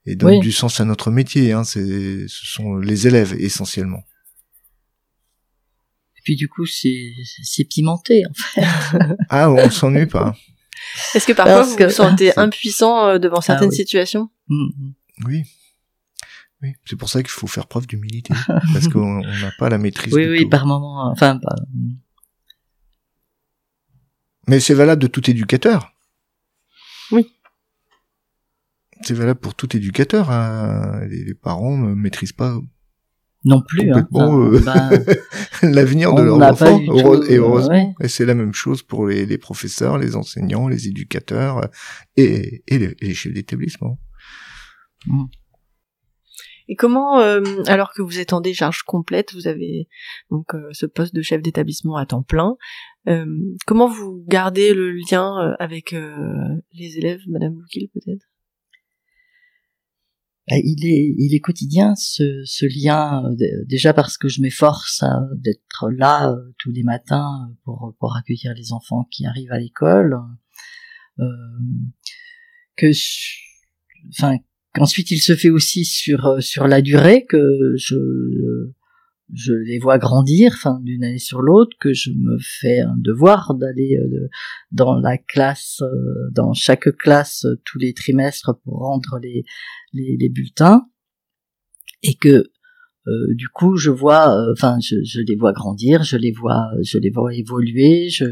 et 0.07 0.17
donne 0.17 0.41
du 0.41 0.53
sens 0.53 0.81
à 0.81 0.85
notre 0.85 1.11
métier. 1.11 1.53
Hein. 1.53 1.65
C'est, 1.65 2.27
ce 2.29 2.47
sont 2.47 2.77
les 2.77 3.07
élèves 3.07 3.35
essentiellement. 3.39 4.05
Et 6.21 6.23
puis 6.23 6.37
du 6.37 6.49
coup, 6.49 6.67
c'est, 6.67 7.15
c'est 7.43 7.65
pimenté 7.65 8.25
en 8.27 8.35
fait. 8.35 8.63
ah, 9.31 9.51
on 9.51 9.71
s'ennuie 9.71 10.07
pas. 10.07 10.37
Est-ce 11.15 11.27
que 11.27 11.33
parfois 11.33 11.63
vous 11.63 11.77
vous 11.77 11.91
sentez 11.91 12.33
impuissant 12.39 13.07
euh, 13.07 13.19
devant 13.19 13.41
certaines 13.41 13.71
ah 13.73 13.77
situations 13.77 14.29
mm, 14.49 14.65
mm. 14.65 14.95
Oui. 15.27 15.43
Oui, 16.63 16.75
c'est 16.85 16.97
pour 16.97 17.09
ça 17.09 17.23
qu'il 17.23 17.31
faut 17.31 17.47
faire 17.47 17.67
preuve 17.67 17.87
d'humilité, 17.87 18.35
parce 18.75 18.89
qu'on 18.89 19.21
n'a 19.21 19.51
pas 19.59 19.71
la 19.71 19.79
maîtrise. 19.79 20.13
Oui, 20.13 20.29
oui, 20.29 20.45
par 20.45 20.67
moment, 20.67 21.11
enfin. 21.11 21.41
Mais 24.47 24.61
c'est 24.61 24.75
valable 24.75 25.01
de 25.01 25.07
tout 25.07 25.31
éducateur. 25.31 25.95
Oui 27.13 27.27
c'est 29.03 29.15
valable 29.15 29.41
pour 29.41 29.55
tout 29.55 29.75
éducateur. 29.77 30.31
Hein. 30.31 31.01
Les, 31.09 31.35
parents 31.35 31.77
ne 31.77 31.95
maîtrisent 31.95 32.33
pas 32.33 32.61
non 33.45 33.63
plus 33.63 33.91
hein. 33.93 34.07
euh, 34.15 34.61
bah, 34.61 34.91
l'avenir 35.63 36.15
de 36.15 36.23
leurs 36.23 36.43
enfants 36.43 36.81
et 37.29 37.37
heureusement 37.37 37.95
et 38.01 38.09
c'est 38.09 38.27
la 38.27 38.35
même 38.35 38.53
chose 38.53 38.83
pour 38.83 39.07
les, 39.07 39.39
professeurs 39.39 39.99
les 39.99 40.17
enseignants 40.17 40.69
les 40.69 40.89
éducateurs 40.89 41.69
et, 42.17 42.63
les, 42.69 43.15
chefs 43.15 43.33
d'établissement 43.33 43.99
mm. 45.07 45.25
et 46.69 46.77
comment 46.77 47.21
euh, 47.21 47.43
alors 47.67 47.93
que 47.95 48.03
vous 48.03 48.19
êtes 48.19 48.35
en 48.35 48.43
décharge 48.43 48.83
complète 48.83 49.33
vous 49.33 49.49
avez 49.49 49.89
donc 50.31 50.55
euh, 50.55 50.69
ce 50.73 50.85
poste 50.85 51.15
de 51.15 51.23
chef 51.23 51.41
d'établissement 51.41 51.97
à 51.97 52.05
temps 52.07 52.23
plein 52.23 52.57
comment 53.67 53.89
vous 53.89 54.23
gardez 54.29 54.75
le 54.75 54.93
lien 54.93 55.55
avec 55.59 55.93
les 55.93 56.99
élèves 56.99 57.23
madame 57.29 57.59
Loukil 57.59 57.89
peut-être? 57.95 58.27
Il 60.59 60.87
est, 60.87 61.15
il 61.19 61.35
est 61.35 61.41
quotidien 61.41 61.95
ce, 61.97 62.43
ce 62.45 62.67
lien 62.67 63.25
euh, 63.25 63.65
déjà 63.67 63.93
parce 63.93 64.19
que 64.19 64.29
je 64.29 64.41
m'efforce 64.41 65.05
d'être 65.37 65.91
là 65.91 66.31
euh, 66.31 66.55
tous 66.59 66.73
les 66.73 66.83
matins 66.83 67.55
pour 67.65 67.95
pour 67.99 68.17
accueillir 68.17 68.55
les 68.55 68.73
enfants 68.73 69.07
qui 69.11 69.27
arrivent 69.27 69.53
à 69.53 69.59
l'école, 69.59 70.19
euh, 71.19 71.25
que 72.77 72.91
enfin 74.11 74.37
qu'ensuite 74.75 75.11
il 75.11 75.21
se 75.21 75.35
fait 75.37 75.51
aussi 75.51 75.85
sur 75.85 76.43
sur 76.43 76.67
la 76.67 76.83
durée 76.83 77.27
que 77.27 77.75
je 77.77 77.97
je 79.35 79.53
les 79.53 79.79
vois 79.79 79.99
grandir, 79.99 80.53
enfin 80.55 80.81
d'une 80.83 81.05
année 81.05 81.19
sur 81.19 81.43
l'autre, 81.43 81.77
que 81.81 81.93
je 81.93 82.11
me 82.11 82.39
fais 82.41 82.81
un 82.81 82.97
devoir 82.99 83.55
d'aller 83.55 83.99
dans 84.73 84.95
la 84.99 85.19
classe, 85.19 85.83
dans 86.33 86.53
chaque 86.53 86.97
classe 86.97 87.47
tous 87.65 87.79
les 87.79 87.95
trimestres 87.95 88.53
pour 88.65 88.79
rendre 88.79 89.19
les 89.23 89.45
les, 89.93 90.29
bulletins. 90.29 90.87
Et 92.03 92.15
que 92.15 92.51
euh, 93.07 93.35
du 93.35 93.49
coup 93.49 93.77
je 93.77 93.91
vois 93.91 94.31
euh, 94.35 94.53
enfin 94.53 94.79
je, 94.81 95.21
les 95.21 95.35
vois 95.35 95.53
grandir 95.53 96.03
je 96.03 96.19
les 96.19 96.33
vois 96.33 96.69
je 96.83 96.99
les 96.99 97.11
vois 97.11 97.35
évoluer. 97.35 98.09
Je 98.11 98.25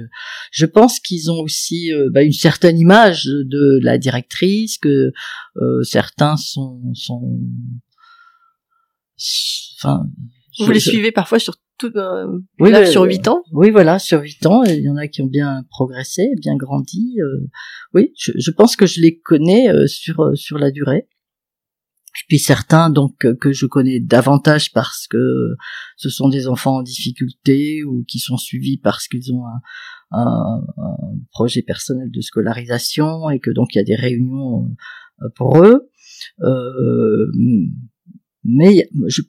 je 0.52 0.66
pense 0.66 1.00
qu'ils 1.00 1.30
ont 1.30 1.40
aussi 1.40 1.92
euh, 1.92 2.08
bah, 2.12 2.22
une 2.22 2.32
certaine 2.32 2.78
image 2.78 3.24
de 3.24 3.78
la 3.82 3.98
directrice 3.98 4.78
que 4.78 5.12
certains 5.82 6.36
sont 6.36 6.92
sont 6.94 7.40
enfin 9.78 10.06
vous 10.58 10.70
les 10.70 10.80
suivez 10.80 11.12
parfois 11.12 11.38
sur 11.38 11.56
tout 11.78 11.92
oui, 12.58 12.86
sur 12.86 13.02
huit 13.02 13.28
ans? 13.28 13.42
oui 13.52 13.70
voilà 13.70 13.98
sur 13.98 14.20
huit 14.20 14.44
ans 14.46 14.64
il 14.64 14.82
y 14.82 14.88
en 14.88 14.96
a 14.96 15.06
qui 15.06 15.22
ont 15.22 15.26
bien 15.26 15.64
progressé 15.70 16.28
bien 16.40 16.56
grandi 16.56 17.16
oui 17.94 18.12
je, 18.16 18.32
je, 18.36 18.50
pense 18.50 18.74
que 18.74 18.86
je 18.86 19.00
les 19.00 19.18
connais 19.18 19.68
sur 19.86 20.32
sur 20.34 20.58
la 20.58 20.70
durée 20.70 21.06
et 22.20 22.24
puis 22.26 22.38
certains 22.40 22.90
donc 22.90 23.16
que 23.18 23.52
je 23.52 23.66
connais 23.66 24.00
davantage 24.00 24.72
parce 24.72 25.06
que 25.06 25.54
ce 25.96 26.10
sont 26.10 26.28
des 26.28 26.48
enfants 26.48 26.78
en 26.78 26.82
difficulté 26.82 27.84
ou 27.84 28.04
qui 28.08 28.18
sont 28.18 28.36
suivis 28.36 28.78
parce 28.78 29.06
qu'ils 29.06 29.32
ont 29.32 29.44
un, 29.46 29.60
un, 30.10 30.60
projet 31.30 31.62
personnel 31.62 32.10
de 32.10 32.20
scolarisation 32.20 33.30
et 33.30 33.40
que 33.40 33.50
donc 33.50 33.74
il 33.74 33.78
y 33.78 33.80
a 33.80 33.84
des 33.84 33.96
réunions 33.96 34.68
euh, 35.22 35.28
pour 35.36 35.62
eux. 35.64 35.90
Euh, 36.42 37.30
mais 38.44 38.88
je, 39.06 39.22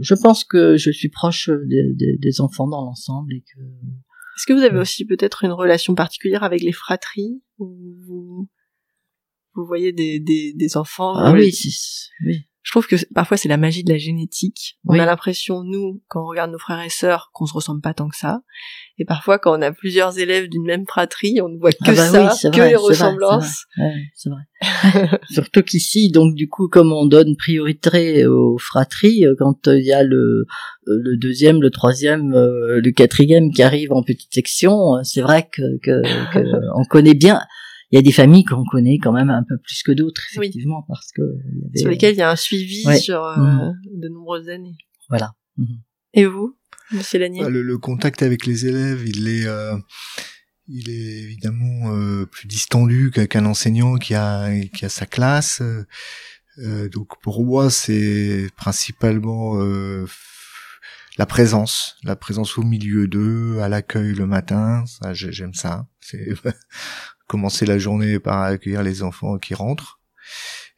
je 0.00 0.14
pense 0.14 0.44
que 0.44 0.76
je 0.76 0.90
suis 0.90 1.08
proche 1.08 1.50
des, 1.50 2.40
enfants 2.40 2.68
dans 2.68 2.84
l'ensemble 2.84 3.34
et 3.34 3.40
que. 3.40 3.60
Est-ce 3.60 4.46
que 4.46 4.52
vous 4.52 4.62
avez 4.62 4.78
aussi 4.78 5.04
peut-être 5.04 5.44
une 5.44 5.52
relation 5.52 5.94
particulière 5.94 6.44
avec 6.44 6.62
les 6.62 6.72
fratries 6.72 7.42
ou 7.58 8.48
vous 9.54 9.66
voyez 9.66 9.92
des, 9.92 10.20
des, 10.20 10.52
des 10.54 10.76
enfants. 10.76 11.14
Ah 11.16 11.32
oui, 11.32 11.52
oui. 12.24 12.48
Je 12.68 12.72
trouve 12.74 12.86
que 12.86 12.96
parfois 13.14 13.38
c'est 13.38 13.48
la 13.48 13.56
magie 13.56 13.82
de 13.82 13.90
la 13.90 13.96
génétique. 13.96 14.76
On 14.86 14.98
a 14.98 15.06
l'impression, 15.06 15.62
nous, 15.64 16.02
quand 16.06 16.20
on 16.22 16.26
regarde 16.26 16.50
nos 16.50 16.58
frères 16.58 16.82
et 16.82 16.90
sœurs, 16.90 17.30
qu'on 17.32 17.46
se 17.46 17.54
ressemble 17.54 17.80
pas 17.80 17.94
tant 17.94 18.10
que 18.10 18.16
ça. 18.16 18.42
Et 18.98 19.06
parfois, 19.06 19.38
quand 19.38 19.58
on 19.58 19.62
a 19.62 19.72
plusieurs 19.72 20.18
élèves 20.18 20.50
d'une 20.50 20.66
même 20.66 20.84
fratrie, 20.86 21.40
on 21.40 21.48
ne 21.48 21.58
voit 21.58 21.72
que 21.72 21.78
ah 21.80 21.92
bah 21.94 22.30
ça, 22.30 22.50
que 22.50 22.60
les 22.60 22.76
ressemblances. 22.76 23.64
C'est 24.14 24.28
vrai. 24.28 24.42
Surtout 25.30 25.62
qu'ici, 25.62 26.10
donc 26.10 26.34
du 26.34 26.46
coup, 26.46 26.68
comme 26.68 26.92
on 26.92 27.06
donne 27.06 27.36
priorité 27.36 28.26
aux 28.26 28.58
fratries, 28.58 29.24
euh, 29.24 29.34
quand 29.38 29.66
il 29.68 29.86
y 29.86 29.92
a 29.92 30.02
le, 30.02 30.16
euh, 30.16 30.44
le 30.88 31.16
deuxième, 31.16 31.62
le 31.62 31.70
troisième, 31.70 32.34
euh, 32.34 32.82
le 32.84 32.90
quatrième 32.90 33.50
qui 33.50 33.62
arrive 33.62 33.94
en 33.94 34.02
petite 34.02 34.34
section, 34.34 35.02
c'est 35.04 35.22
vrai 35.22 35.48
que, 35.50 35.62
que, 35.82 36.02
que 36.34 36.40
on 36.76 36.84
connaît 36.84 37.14
bien 37.14 37.40
il 37.90 37.96
y 37.96 37.98
a 37.98 38.02
des 38.02 38.12
familles 38.12 38.44
qu'on 38.44 38.64
connaît 38.64 38.98
quand 38.98 39.12
même 39.12 39.30
un 39.30 39.42
peu 39.42 39.56
plus 39.58 39.82
que 39.82 39.92
d'autres, 39.92 40.22
effectivement, 40.32 40.84
parce 40.88 41.10
que 41.12 41.22
sur 41.74 41.88
lesquelles 41.88 42.14
il 42.14 42.18
y 42.18 42.22
a 42.22 42.30
un 42.30 42.36
suivi 42.36 42.84
sur 43.00 43.24
euh, 43.24 43.36
mhm. 43.36 43.74
de 43.94 44.08
nombreuses 44.08 44.48
années. 44.48 44.76
Voilà. 45.08 45.34
Mhm. 45.56 45.80
Et 46.14 46.26
vous, 46.26 46.56
Monsieur 46.92 47.18
Lanier 47.18 47.42
ah, 47.44 47.48
le, 47.48 47.78
contact 47.78 48.22
avec 48.22 48.46
les 48.46 48.66
élèves, 48.66 49.06
il 49.06 49.28
est 49.28 49.46
euh, 49.46 49.76
il 50.66 50.90
est 50.90 51.22
évidemment 51.22 51.94
euh, 51.94 52.26
plus 52.26 52.46
distendu 52.46 53.10
qu'un 53.10 53.46
enseignant 53.46 53.96
qui 53.96 54.14
a 54.14 54.50
qui 54.74 54.84
a 54.84 54.88
sa 54.88 55.06
classe. 55.06 55.62
donc 56.92 57.20
pour 57.22 57.44
moi, 57.44 57.70
c'est 57.70 58.48
principalement 58.56 59.56
la 61.16 61.26
présence, 61.26 61.96
la 62.04 62.16
présence 62.16 62.58
au 62.58 62.62
milieu 62.62 63.08
d'eux, 63.08 63.58
à 63.60 63.68
l'accueil 63.68 64.12
le 64.14 64.26
matin, 64.26 64.84
ça 64.86 65.14
j'aime 65.14 65.54
ça. 65.54 65.86
C'est 66.00 66.34
commencer 67.28 67.66
la 67.66 67.78
journée 67.78 68.18
par 68.18 68.42
accueillir 68.42 68.82
les 68.82 69.04
enfants 69.04 69.38
qui 69.38 69.54
rentrent. 69.54 70.00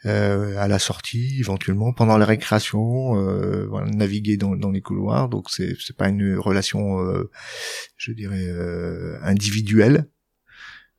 Euh, 0.07 0.57
à 0.57 0.67
la 0.67 0.79
sortie, 0.79 1.37
éventuellement 1.41 1.93
pendant 1.93 2.17
la 2.17 2.25
récréation, 2.25 3.19
euh, 3.19 3.67
voilà, 3.69 3.91
naviguer 3.91 4.39
dans, 4.39 4.57
dans, 4.57 4.71
les 4.71 4.81
couloirs. 4.81 5.29
Donc 5.29 5.51
c'est 5.51 5.77
c'est 5.79 5.95
pas 5.95 6.09
une 6.09 6.39
relation, 6.39 7.05
euh, 7.05 7.31
je 7.99 8.13
dirais 8.13 8.47
euh, 8.47 9.19
individuelle, 9.23 10.09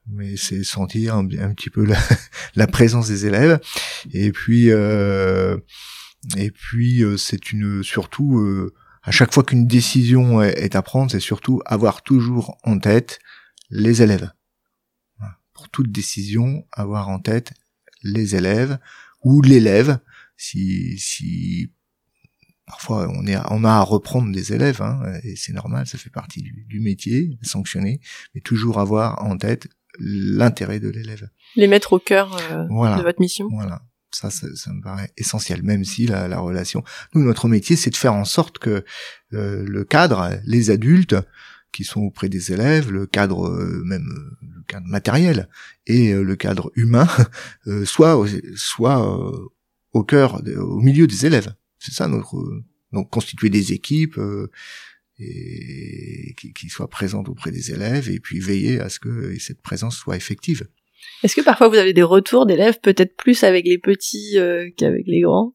mais 0.08 0.38
c'est 0.38 0.64
sentir 0.64 1.16
un, 1.16 1.26
petit 1.26 1.72
peu 1.72 1.84
la, 1.84 1.98
la, 2.56 2.68
présence 2.68 3.08
des 3.08 3.26
élèves. 3.26 3.60
Et 4.14 4.32
puis 4.32 4.70
euh, 4.70 5.58
et 6.38 6.52
puis 6.52 7.04
euh, 7.04 7.18
c'est 7.18 7.52
une 7.52 7.82
surtout 7.82 8.70
à 9.02 9.10
chaque 9.10 9.34
fois 9.34 9.44
qu'une 9.44 9.66
décision 9.66 10.44
est, 10.44 10.60
est 10.60 10.76
à 10.76 10.84
prendre, 10.84 11.10
c'est 11.10 11.20
surtout 11.20 11.60
avoir 11.66 12.04
toujours 12.04 12.60
en 12.64 12.78
tête 12.78 13.18
les 13.72 14.04
élèves 14.04 14.30
pour 15.62 15.69
toute 15.69 15.91
décision, 15.91 16.65
avoir 16.71 17.10
en 17.10 17.19
tête 17.19 17.54
les 18.02 18.36
élèves 18.36 18.80
ou 19.24 19.43
l'élève, 19.43 20.00
si, 20.36 20.97
si 20.97 21.71
parfois 22.65 23.08
on, 23.10 23.28
est, 23.28 23.38
on 23.52 23.63
a 23.63 23.69
à 23.69 23.82
reprendre 23.82 24.32
des 24.32 24.54
élèves, 24.54 24.82
hein, 24.82 25.04
et 25.24 25.36
c'est 25.36 25.54
normal, 25.54 25.86
ça 25.86 26.00
fait 26.00 26.10
partie 26.10 26.41
du, 26.41 26.80
métier, 26.80 27.38
sanctionner, 27.43 28.02
mais 28.34 28.41
toujours 28.41 28.80
avoir 28.80 29.24
en 29.24 29.38
tête 29.38 29.67
l'intérêt 30.00 30.80
de 30.80 30.89
l'élève. 30.89 31.30
Les 31.56 31.67
mettre 31.67 31.93
au 31.93 32.00
cœur 32.00 32.36
euh, 32.52 32.63
de 32.63 33.04
votre 33.04 33.21
mission. 33.21 33.47
Voilà. 33.52 33.84
Ça, 34.12 34.32
ça, 34.32 34.74
me 34.74 34.82
paraît 34.82 35.12
essentiel, 35.15 35.62
même 35.62 35.86
si 35.86 36.08
la, 36.08 36.28
la 36.28 36.39
relation. 36.39 36.84
Nous, 37.13 37.24
notre 37.24 37.47
métier, 37.47 37.76
c'est 37.76 37.91
de 37.91 37.95
faire 37.95 38.15
en 38.15 38.26
sorte 38.26 38.58
que 38.58 38.84
euh, 39.34 39.63
le 39.65 39.84
cadre, 39.86 40.41
les 40.43 40.71
adultes, 40.71 41.15
qui 41.72 41.84
sont 41.84 42.02
auprès 42.02 42.30
des 42.30 42.52
élèves, 42.52 42.92
le 42.92 43.06
cadre 43.06 43.48
euh, 43.48 43.84
même 43.84 44.10
euh, 44.10 44.48
le 44.56 44.64
cadre 44.68 44.88
matériel 44.88 45.50
et 45.88 46.14
euh, 46.14 46.24
le 46.24 46.36
cadre 46.36 46.72
humain 46.76 47.08
soit 47.86 48.24
soit 48.56 49.50
au 49.94 50.04
cœur, 50.04 50.42
au 50.58 50.80
milieu 50.80 51.08
des 51.08 51.26
élèves. 51.26 51.54
C'est 51.80 51.94
ça 51.94 52.08
notre 52.08 52.64
donc 52.92 53.10
constituer 53.10 53.50
des 53.50 53.72
équipes 53.72 54.20
et 55.18 56.34
qui, 56.38 56.54
qui, 56.54 56.70
soient 56.70 56.90
présentes 56.90 57.30
auprès 57.30 57.52
des 57.52 57.72
élèves 57.72 58.10
et 58.10 58.20
puis 58.20 58.40
veiller 58.40 58.80
à 58.80 58.90
ce 58.90 59.00
que 59.00 59.38
cette 59.40 59.62
présence 59.62 59.96
soit 59.96 60.18
effective. 60.18 60.68
Est-ce 61.24 61.36
que 61.36 61.42
parfois 61.42 61.70
vous 61.70 61.76
avez 61.76 61.94
des 61.94 62.04
retours 62.04 62.46
d'élèves 62.46 62.80
peut-être 62.82 63.16
plus 63.16 63.44
avec 63.44 63.66
les 63.66 63.78
petits 63.78 64.38
qu'avec 64.78 65.06
les 65.08 65.22
grands? 65.22 65.54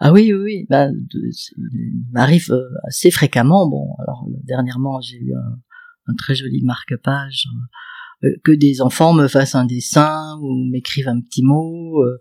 Ah 0.00 0.12
oui, 0.12 0.32
oui, 0.32 0.66
oui. 0.70 1.30
C'est- 1.32 1.54
il 1.58 2.04
m'arrive 2.12 2.50
euh, 2.52 2.68
assez 2.84 3.10
fréquemment. 3.10 3.68
Bon, 3.68 3.94
alors 3.98 4.26
dernièrement, 4.44 5.00
j'ai 5.00 5.18
eu 5.18 5.34
un, 5.34 6.14
très 6.18 6.34
joli 6.34 6.62
marque-page 6.64 7.46
euh, 8.24 8.30
que 8.42 8.50
des 8.52 8.80
enfants 8.80 9.12
me 9.12 9.28
fassent 9.28 9.54
un 9.54 9.64
dessin 9.66 10.36
ou 10.42 10.68
m'écrivent 10.70 11.08
un 11.08 11.20
petit 11.20 11.42
mot 11.44 12.02
euh, 12.02 12.18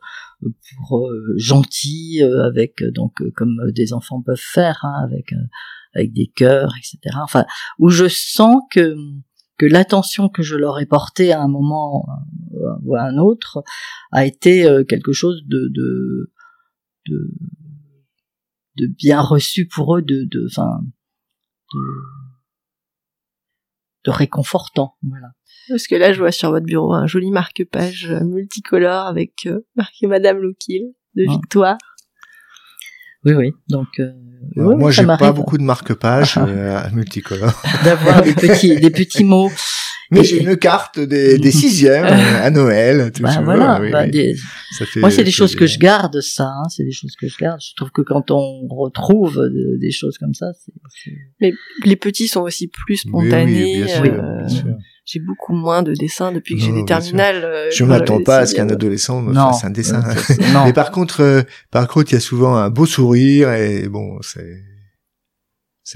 pour 0.78 1.00
euh, 1.08 1.34
gentil 1.38 2.20
euh, 2.22 2.46
avec 2.46 2.82
euh, 2.84 2.92
donc 2.92 3.20
euh, 3.22 3.32
comme 3.36 3.60
euh, 3.66 3.72
des 3.72 3.94
enfants 3.94 4.22
peuvent 4.22 4.38
faire 4.40 4.78
hein, 4.84 5.02
avec 5.04 5.34
euh, 5.34 5.38
avec 5.96 6.14
des 6.14 6.28
cœurs, 6.28 6.72
etc. 6.78 7.18
Enfin, 7.24 7.46
où 7.80 7.90
je 7.90 8.08
sens 8.08 8.62
que 8.72 8.96
que 9.58 9.66
l'attention 9.66 10.30
que 10.30 10.44
je 10.44 10.56
leur 10.56 10.80
ai 10.80 10.86
portée 10.86 11.32
à 11.34 11.42
un 11.42 11.48
moment 11.48 12.06
euh, 12.54 12.58
ou 12.84 12.96
à 12.96 13.02
un 13.04 13.18
autre 13.18 13.64
a 14.12 14.26
été 14.26 14.66
euh, 14.68 14.84
quelque 14.84 15.14
chose 15.14 15.42
de 15.48 15.68
de 15.74 16.32
de, 17.08 17.32
de 18.80 18.88
bien 18.88 19.22
reçu 19.22 19.68
pour 19.68 19.98
eux, 19.98 20.02
de 20.02 20.26
de 20.30 20.48
enfin 20.52 20.80
de, 21.74 21.80
de 24.06 24.12
réconfortant, 24.12 24.96
voilà. 25.04 25.28
Parce 25.68 25.86
que 25.88 25.96
là, 25.96 26.14
je 26.14 26.20
vois 26.20 26.32
sur 26.32 26.50
votre 26.52 26.66
bureau 26.66 26.94
un 26.94 27.06
joli 27.06 27.30
marque-page 27.32 28.08
euh, 28.10 28.24
multicolore 28.26 29.06
avec 29.06 29.46
euh, 29.46 29.60
marqué 29.76 30.08
Madame 30.08 30.38
Loukil 30.40 30.94
de 31.16 31.26
Ah. 31.28 31.32
Victoire. 31.32 31.78
Oui, 33.26 33.34
oui. 33.34 33.52
Donc 33.68 33.88
euh, 34.00 34.14
ouais, 34.56 34.76
moi, 34.76 34.92
j'ai 34.92 35.06
pas 35.06 35.34
beaucoup 35.34 35.58
de 35.58 35.64
marque-pages 35.64 36.38
euh, 36.42 36.80
multicolores. 36.92 37.62
d'avoir 37.84 38.22
des 38.22 38.34
petits 38.48 38.80
des 38.80 38.90
petits 38.90 39.26
mots. 39.26 39.52
Mais 40.12 40.24
j'ai 40.24 40.42
une 40.42 40.58
carte 40.58 41.00
des, 41.00 41.38
des 41.46 41.52
sixièmes 41.52 42.06
euh, 42.06 42.44
à 42.46 42.50
Noël. 42.50 43.12
Tout 43.14 43.22
Bah, 43.24 43.32
ça. 43.32 43.42
voilà. 43.42 43.80
Oui, 43.82 43.92
bah, 43.92 44.04
oui. 44.06 44.12
des- 44.12 44.36
Ça 44.78 44.86
fait 44.86 45.00
Moi, 45.00 45.12
c'est 45.12 45.24
des 45.24 45.32
choses 45.32 45.56
que 45.56 45.68
je 45.68 45.78
garde, 45.80 46.20
ça. 46.22 46.46
Hein, 46.46 46.68
c'est 46.70 46.84
des 46.84 46.92
choses 46.92 47.16
que 47.20 47.28
je 47.28 47.38
garde. 47.38 47.60
Je 47.62 47.76
trouve 47.76 47.92
que 47.92 48.02
quand 48.02 48.32
on 48.32 48.68
retrouve 48.68 49.36
de- 49.38 49.78
des 49.80 49.92
choses 49.92 50.18
comme 50.18 50.34
ça, 50.34 50.48
c'est 50.66 50.72
c'est- 51.40 51.54
Les 51.86 51.96
petits 51.96 52.28
sont 52.28 52.42
aussi 52.42 52.68
plus 52.68 53.04
Oui, 53.06 53.12
oui, 53.14 53.30
spontanés. 53.30 53.78
bien 53.84 53.88
sûr, 53.88 54.04
euh, 54.14 54.38
bien 54.40 54.48
sûr. 54.50 54.78
J'ai 55.06 55.20
beaucoup 55.20 55.54
moins 55.54 55.82
de 55.82 55.94
dessins 55.96 56.32
depuis 56.32 56.56
que 56.56 56.62
j'ai 56.62 56.72
des 56.72 56.86
terminales. 56.86 57.42
euh, 57.44 57.70
Je 57.72 57.84
m'attends 57.84 58.14
j'avais 58.16 58.24
pas 58.26 58.38
à 58.40 58.46
ce 58.46 58.54
qu'un 58.54 58.70
adolescent 58.70 59.22
me 59.24 59.34
fasse 59.34 59.64
un 59.64 59.72
dessin. 59.72 60.04
Euh, 60.08 60.14
non. 60.54 60.66
Mais 60.66 60.74
par 60.74 60.92
contre, 60.92 61.22
euh, 61.22 61.42
par 61.72 61.88
contre, 61.88 62.12
il 62.12 62.14
y 62.14 62.18
a 62.18 62.22
souvent 62.22 62.56
un 62.56 62.70
beau 62.70 62.86
sourire 62.86 63.52
et 63.54 63.88
bon, 63.90 64.20
c'est, 64.22 64.62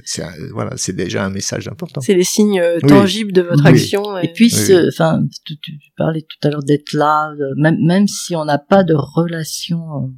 c'est, 0.03 0.23
voilà, 0.51 0.71
c'est 0.77 0.93
déjà 0.95 1.23
un 1.25 1.29
message 1.29 1.67
important. 1.67 2.01
C'est 2.01 2.13
les 2.15 2.23
signes 2.23 2.60
euh, 2.60 2.79
Oui. 2.84 2.89
tangibles 2.89 3.32
de 3.32 3.41
votre 3.41 3.63
Oui. 3.65 3.69
action. 3.71 4.17
Et 4.17 4.32
puis, 4.34 4.45
Oui, 4.45 4.49
ce- 4.51 4.88
enfin, 4.89 5.21
tu, 5.45 5.58
tu 5.60 5.71
parlais 5.97 6.21
tout 6.21 6.47
à 6.47 6.51
l'heure 6.51 6.63
d'être 6.63 6.93
là, 6.93 7.32
euh, 7.39 7.53
même, 7.58 7.77
même 7.86 8.08
si 8.08 8.36
on 8.36 8.45
n'a 8.45 8.58
pas 8.58 8.84
de 8.84 8.93
relation 8.95 10.12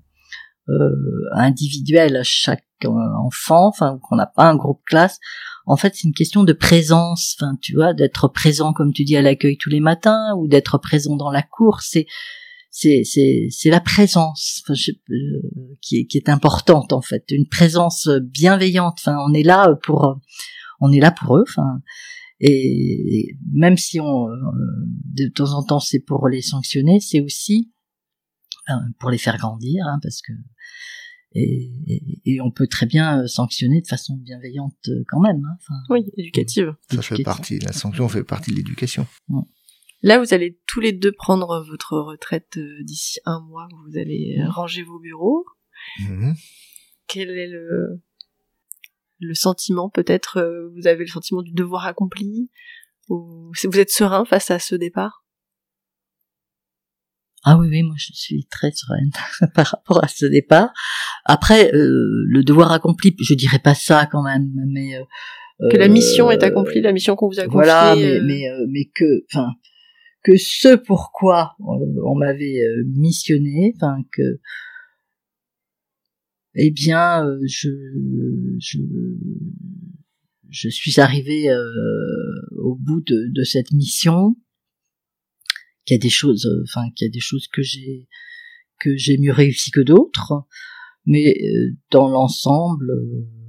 euh, 0.69 0.89
individuelle 1.33 2.15
à 2.15 2.23
chaque 2.23 2.63
euh, 2.85 2.89
enfant, 3.23 3.67
enfin, 3.67 3.99
qu'on 4.03 4.15
n'a 4.15 4.25
pas 4.25 4.45
un 4.49 4.55
groupe 4.55 4.81
classe, 4.85 5.19
en 5.67 5.77
fait, 5.77 5.93
c'est 5.95 6.07
une 6.07 6.13
question 6.13 6.43
de 6.43 6.53
présence. 6.53 7.35
Enfin, 7.39 7.57
tu 7.61 7.73
vois, 7.75 7.93
d'être 7.93 8.27
présent, 8.27 8.73
comme 8.73 8.93
tu 8.93 9.03
dis, 9.03 9.15
à 9.17 9.21
l'accueil 9.21 9.57
tous 9.57 9.69
les 9.69 9.79
matins, 9.79 10.33
ou 10.37 10.47
d'être 10.47 10.77
présent 10.77 11.15
dans 11.15 11.31
la 11.31 11.41
cour. 11.41 11.81
C'est 11.81 12.05
c'est 12.77 13.03
c'est 13.05 13.47
c'est 13.51 13.69
la 13.69 13.79
présence 13.79 14.61
enfin, 14.63 14.73
je- 14.73 14.91
euh, 14.91 15.75
qui 15.81 15.99
est 15.99 16.05
qui 16.07 16.17
est 16.17 16.27
importante 16.29 16.91
en 16.91 17.01
fait, 17.01 17.23
une 17.31 17.47
présence 17.47 18.09
bienveillante. 18.21 18.97
Enfin, 18.99 19.17
on 19.25 19.33
est 19.33 19.43
là 19.43 19.73
pour 19.83 20.03
euh, 20.05 20.13
on 20.81 20.91
est 20.91 20.99
là 20.99 21.11
pour 21.11 21.37
eux. 21.37 21.45
Enfin, 21.47 21.79
et 22.41 22.49
et 23.17 23.37
même 23.53 23.77
si 23.77 24.01
on 24.01 24.27
euh, 24.27 24.35
de 25.13 25.27
temps 25.29 25.53
en 25.53 25.63
temps 25.63 25.79
c'est 25.79 26.01
pour 26.01 26.27
les 26.27 26.41
sanctionner, 26.41 26.99
c'est 26.99 27.21
aussi 27.21 27.71
euh, 28.69 28.73
pour 28.99 29.09
les 29.09 29.17
faire 29.19 29.37
grandir, 29.37 29.85
hein, 29.87 29.99
parce 30.03 30.21
que 30.21 30.33
et, 31.37 31.71
et, 31.87 32.21
et 32.25 32.41
on 32.41 32.51
peut 32.51 32.67
très 32.67 32.85
bien 32.87 33.21
euh, 33.21 33.27
sanctionner 33.27 33.81
de 33.81 33.87
façon 33.87 34.17
bienveillante 34.17 34.89
quand 35.07 35.21
même. 35.21 35.41
Hein, 35.45 35.55
enfin, 35.61 35.79
Oui, 35.89 36.05
éducative. 36.17 36.73
Ça 36.91 37.01
fait 37.01 37.23
partie, 37.23 37.59
la 37.59 37.71
sanction 37.71 38.09
fait 38.09 38.23
partie 38.25 38.51
de 38.51 38.57
l'éducation. 38.57 39.05
Là, 40.05 40.19
vous 40.19 40.35
allez 40.35 40.59
tous 40.67 40.79
les 40.81 40.91
deux 40.91 41.11
prendre 41.11 41.65
votre 41.67 41.97
retraite 41.97 42.57
euh, 42.57 42.83
d'ici 42.83 43.19
un 43.25 43.39
mois. 43.41 43.67
Vous 43.87 43.97
allez 43.97 44.35
Mhm. 44.37 44.45
euh, 44.45 44.49
ranger 44.51 44.83
vos 44.83 44.99
bureaux. 44.99 45.45
Mhm. 46.07 46.35
Quel 47.07 47.29
est 47.31 47.47
le 47.47 48.01
le 49.19 49.33
sentiment 49.33 49.89
Peut-être 49.89 50.37
euh, 50.37 50.69
vous 50.75 50.85
avez 50.85 51.05
le 51.05 51.09
sentiment 51.09 51.41
du 51.41 51.53
devoir 51.53 51.87
accompli? 51.87 52.51
Ou 53.09 53.51
vous 53.63 53.79
êtes 53.79 53.89
serein 53.89 54.25
face 54.25 54.51
à 54.51 54.59
ce 54.59 54.75
départ? 54.75 55.25
Ah 57.43 57.57
oui, 57.57 57.67
oui, 57.69 57.81
moi 57.81 57.95
je 57.97 58.11
suis 58.13 58.45
très 58.45 58.71
sereine 58.71 59.09
par 59.55 59.65
rapport 59.67 60.03
à 60.03 60.07
ce 60.07 60.27
départ. 60.27 60.69
Après, 61.25 61.73
euh, 61.73 62.23
le 62.27 62.43
devoir 62.43 62.71
accompli, 62.71 63.15
je 63.19 63.33
dirais 63.33 63.59
pas 63.59 63.73
ça 63.73 64.05
quand 64.11 64.21
même, 64.23 64.51
mais 64.67 64.97
euh, 64.97 65.69
Que 65.71 65.77
la 65.77 65.87
mission 65.87 66.29
est 66.29 66.43
accomplie, 66.43 66.81
la 66.81 66.91
mission 66.91 67.15
qu'on 67.15 67.27
vous 67.27 67.39
a 67.39 67.45
confiée. 67.45 67.53
Voilà, 67.53 67.95
mais 67.95 68.19
mais 68.21 68.43
mais 68.67 68.85
que, 68.93 69.23
enfin, 69.31 69.49
que 70.25 70.37
ce 70.37 70.75
pourquoi 70.75 71.55
on 71.59 72.15
m'avait 72.15 72.59
euh, 72.59 72.83
missionné, 72.87 73.73
enfin 73.75 73.97
que, 74.11 74.39
eh 76.55 76.71
bien, 76.71 77.23
euh, 77.23 77.39
je 77.45 77.69
je 78.59 78.79
je 80.49 80.69
suis 80.69 80.99
arrivé 80.99 81.51
euh, 81.51 81.61
au 82.57 82.75
bout 82.75 83.01
de, 83.01 83.43
cette 83.43 83.71
mission. 83.71 84.35
Qu'il 85.85 85.93
y 85.95 85.99
a 85.99 86.01
des 86.01 86.09
choses, 86.09 86.49
enfin 86.63 86.89
qu'il 86.95 87.05
y 87.05 87.09
a 87.09 87.13
des 87.13 87.19
choses 87.19 87.47
que 87.47 87.61
j'ai 87.61 88.07
que 88.79 88.97
j'ai 88.97 89.19
mieux 89.19 89.31
réussi 89.31 89.69
que 89.69 89.81
d'autres, 89.81 90.33
mais 91.05 91.35
dans 91.91 92.09
l'ensemble, 92.09 92.91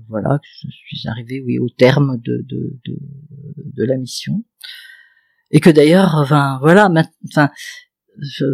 voilà, 0.09 0.39
je 0.63 0.99
suis 0.99 1.09
arrivé, 1.09 1.41
oui, 1.41 1.59
au 1.59 1.71
terme 1.71 2.21
de 2.23 2.45
de 2.47 2.79
de, 2.85 2.99
de 3.57 3.85
la 3.85 3.97
mission, 3.97 4.45
et 5.51 5.61
que 5.61 5.71
d'ailleurs, 5.71 6.15
enfin 6.17 6.59
voilà, 6.61 6.91
enfin, 7.31 7.51
je 8.19 8.45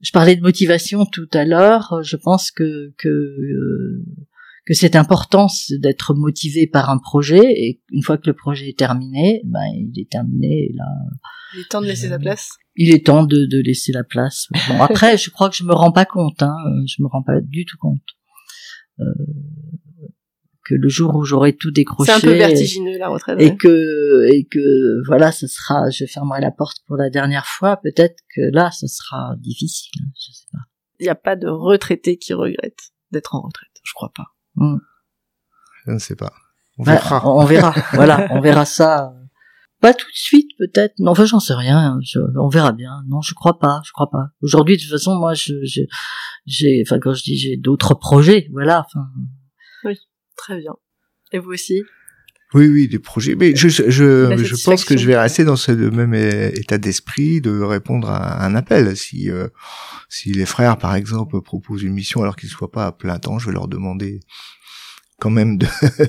je 0.00 0.10
parlais 0.12 0.36
de 0.36 0.42
motivation 0.42 1.06
tout 1.06 1.28
à 1.32 1.44
l'heure. 1.44 2.00
Je 2.02 2.16
pense 2.16 2.50
que 2.50 2.92
que 2.98 3.08
euh, 3.08 4.04
que 4.66 4.74
c'est 4.74 4.96
important 4.96 5.46
d'être 5.80 6.14
motivé 6.14 6.66
par 6.66 6.88
un 6.90 6.98
projet 6.98 7.42
et 7.42 7.82
une 7.90 8.02
fois 8.02 8.16
que 8.16 8.26
le 8.26 8.34
projet 8.34 8.68
est 8.68 8.78
terminé, 8.78 9.42
ben 9.44 9.64
il 9.74 9.92
est 10.00 10.10
terminé. 10.10 10.68
Et 10.70 10.72
là, 10.74 10.84
il 11.54 11.60
est 11.60 11.70
temps 11.70 11.80
de 11.80 11.86
laisser 11.86 12.08
sa 12.08 12.18
place. 12.18 12.50
il 12.76 12.94
est 12.94 13.06
temps 13.06 13.24
de, 13.24 13.46
de 13.46 13.60
laisser 13.60 13.92
la 13.92 14.04
place. 14.04 14.48
Bon, 14.68 14.80
après, 14.80 15.18
je 15.18 15.30
crois 15.30 15.50
que 15.50 15.56
je 15.56 15.64
me 15.64 15.74
rends 15.74 15.92
pas 15.92 16.06
compte. 16.06 16.42
Hein, 16.42 16.56
je 16.86 17.02
me 17.02 17.08
rends 17.08 17.22
pas 17.22 17.40
du 17.42 17.64
tout 17.64 17.76
compte 17.78 18.02
euh, 19.00 19.04
que 20.64 20.74
le 20.74 20.88
jour 20.88 21.14
où 21.14 21.24
j'aurai 21.24 21.54
tout 21.54 21.70
décroché 21.70 22.10
C'est 22.12 22.16
un 22.16 22.20
peu 22.20 22.36
vertigineux 22.36 22.98
la 22.98 23.08
retraite. 23.08 23.38
et 23.40 23.50
ouais. 23.50 23.56
que 23.56 24.28
et 24.32 24.44
que 24.50 25.06
voilà, 25.06 25.30
ce 25.32 25.46
sera, 25.46 25.90
je 25.90 26.04
fermerai 26.06 26.40
la 26.40 26.50
porte 26.50 26.78
pour 26.86 26.96
la 26.96 27.10
dernière 27.10 27.46
fois. 27.46 27.76
Peut-être 27.82 28.16
que 28.34 28.40
là, 28.52 28.70
ce 28.70 28.86
sera 28.86 29.34
difficile. 29.38 29.92
hein, 30.02 30.10
Je 30.16 30.32
sais 30.32 30.46
pas. 30.52 30.58
Il 31.00 31.04
n'y 31.04 31.10
a 31.10 31.14
pas 31.14 31.36
de 31.36 31.48
retraité 31.48 32.16
qui 32.16 32.32
regrette 32.34 32.78
d'être 33.12 33.34
en 33.34 33.42
retraite. 33.42 33.72
Je 33.84 33.92
crois 33.94 34.12
pas. 34.14 34.26
Hmm. 34.56 34.78
Je 35.86 35.92
ne 35.92 35.98
sais 35.98 36.16
pas. 36.16 36.32
On 36.78 36.84
Bah, 36.84 36.92
verra. 36.94 37.28
on 37.28 37.44
verra. 37.44 37.74
voilà, 37.92 38.26
on 38.30 38.40
verra 38.40 38.64
ça. 38.64 39.12
Pas 39.80 39.92
tout 39.92 40.06
de 40.06 40.16
suite, 40.16 40.48
peut-être. 40.58 40.94
Non, 40.98 41.10
enfin, 41.10 41.26
j'en 41.26 41.40
sais 41.40 41.52
rien. 41.52 41.98
Je- 42.02 42.18
on 42.40 42.48
verra 42.48 42.72
bien. 42.72 43.02
Non, 43.06 43.20
je 43.20 43.34
crois 43.34 43.58
pas. 43.58 43.82
Je 43.84 43.92
crois 43.92 44.08
pas. 44.10 44.28
Aujourd'hui, 44.40 44.76
de 44.78 44.82
toute 44.82 44.90
façon, 44.90 45.14
moi, 45.18 45.34
je, 45.34 45.52
je- 45.64 45.82
j'ai, 46.46 46.82
enfin, 46.86 46.98
quand 46.98 47.12
je 47.12 47.22
dis 47.22 47.36
j'ai 47.36 47.56
d'autres 47.58 47.92
projets, 47.94 48.48
voilà. 48.52 48.86
Enfin, 48.86 49.06
Très 50.36 50.58
bien. 50.58 50.74
Et 51.32 51.38
vous 51.38 51.52
aussi? 51.52 51.82
Oui, 52.54 52.68
oui, 52.68 52.86
des 52.86 53.00
projets. 53.00 53.34
Mais 53.34 53.56
je, 53.56 53.68
je, 53.68 53.88
je 53.88 54.64
pense 54.64 54.84
que 54.84 54.96
je 54.96 55.06
vais 55.06 55.18
rester 55.18 55.44
dans 55.44 55.56
ce 55.56 55.72
même 55.72 56.14
état 56.14 56.78
d'esprit 56.78 57.40
de 57.40 57.60
répondre 57.60 58.08
à 58.08 58.44
un 58.44 58.54
appel. 58.54 58.96
Si, 58.96 59.28
euh, 59.28 59.48
si 60.08 60.32
les 60.32 60.46
frères, 60.46 60.78
par 60.78 60.94
exemple, 60.94 61.40
proposent 61.40 61.82
une 61.82 61.94
mission 61.94 62.22
alors 62.22 62.36
qu'ils 62.36 62.48
ne 62.48 62.54
soient 62.54 62.70
pas 62.70 62.86
à 62.86 62.92
plein 62.92 63.18
temps, 63.18 63.40
je 63.40 63.46
vais 63.46 63.52
leur 63.52 63.66
demander 63.66 64.20
quand 65.18 65.30
même 65.30 65.58
de 65.58 65.66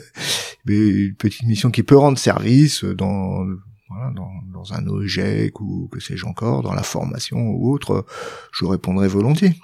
mais 0.65 0.77
une 0.77 1.15
petite 1.15 1.43
mission 1.43 1.71
qui 1.71 1.81
peut 1.83 1.97
rendre 1.97 2.17
service 2.17 2.83
dans 2.83 3.45
voilà, 3.89 4.12
dans, 4.15 4.31
dans 4.52 4.73
un 4.73 4.87
OGEC 4.87 5.60
ou 5.62 5.87
que 5.91 6.00
sais-je 6.00 6.25
encore, 6.25 6.63
dans 6.63 6.73
la 6.73 6.83
formation 6.83 7.37
ou 7.37 7.71
autre, 7.71 8.06
je 8.52 8.65
répondrai 8.65 9.08
volontiers. 9.08 9.56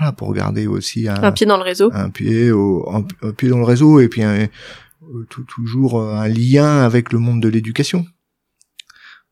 Voilà, 0.00 0.12
pour 0.12 0.32
garder 0.34 0.66
aussi 0.66 1.06
un, 1.08 1.22
Un 1.22 1.30
pied 1.30 1.46
dans 1.46 1.58
le 1.58 1.62
réseau 1.62 1.90
un 1.94 2.08
pied 2.10 2.50
au, 2.50 2.88
un, 2.90 3.04
un 3.22 3.32
pied 3.32 3.48
dans 3.50 3.58
le 3.58 3.64
réseau 3.64 4.00
et 4.00 4.08
puis 4.08 4.22
un, 4.22 4.32
euh, 4.40 4.46
tout- 5.28 5.44
toujours 5.44 6.02
un 6.02 6.26
lien 6.26 6.80
avec 6.80 7.12
le 7.12 7.18
monde 7.20 7.40
de 7.42 7.48
l'éducation. 7.48 8.06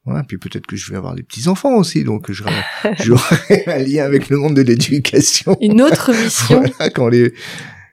Voilà, 0.05 0.25
puis 0.25 0.39
peut-être 0.39 0.67
que 0.67 0.77
je 0.77 0.91
vais 0.91 0.97
avoir 0.97 1.15
des 1.15 1.23
petits 1.23 1.49
enfants 1.49 1.75
aussi, 1.77 2.05
donc 2.05 2.31
j'aurai 2.31 2.53
j'aurai 3.03 3.65
un 3.67 3.79
lien 3.79 4.05
avec 4.05 4.29
le 4.31 4.37
monde 4.39 4.55
de 4.55 4.63
l'éducation. 4.63 5.57
Une 5.61 5.83
autre 5.83 6.13
mission 6.23 6.61
Voilà, 6.61 6.91
quand 6.91 7.09
les 7.09 7.33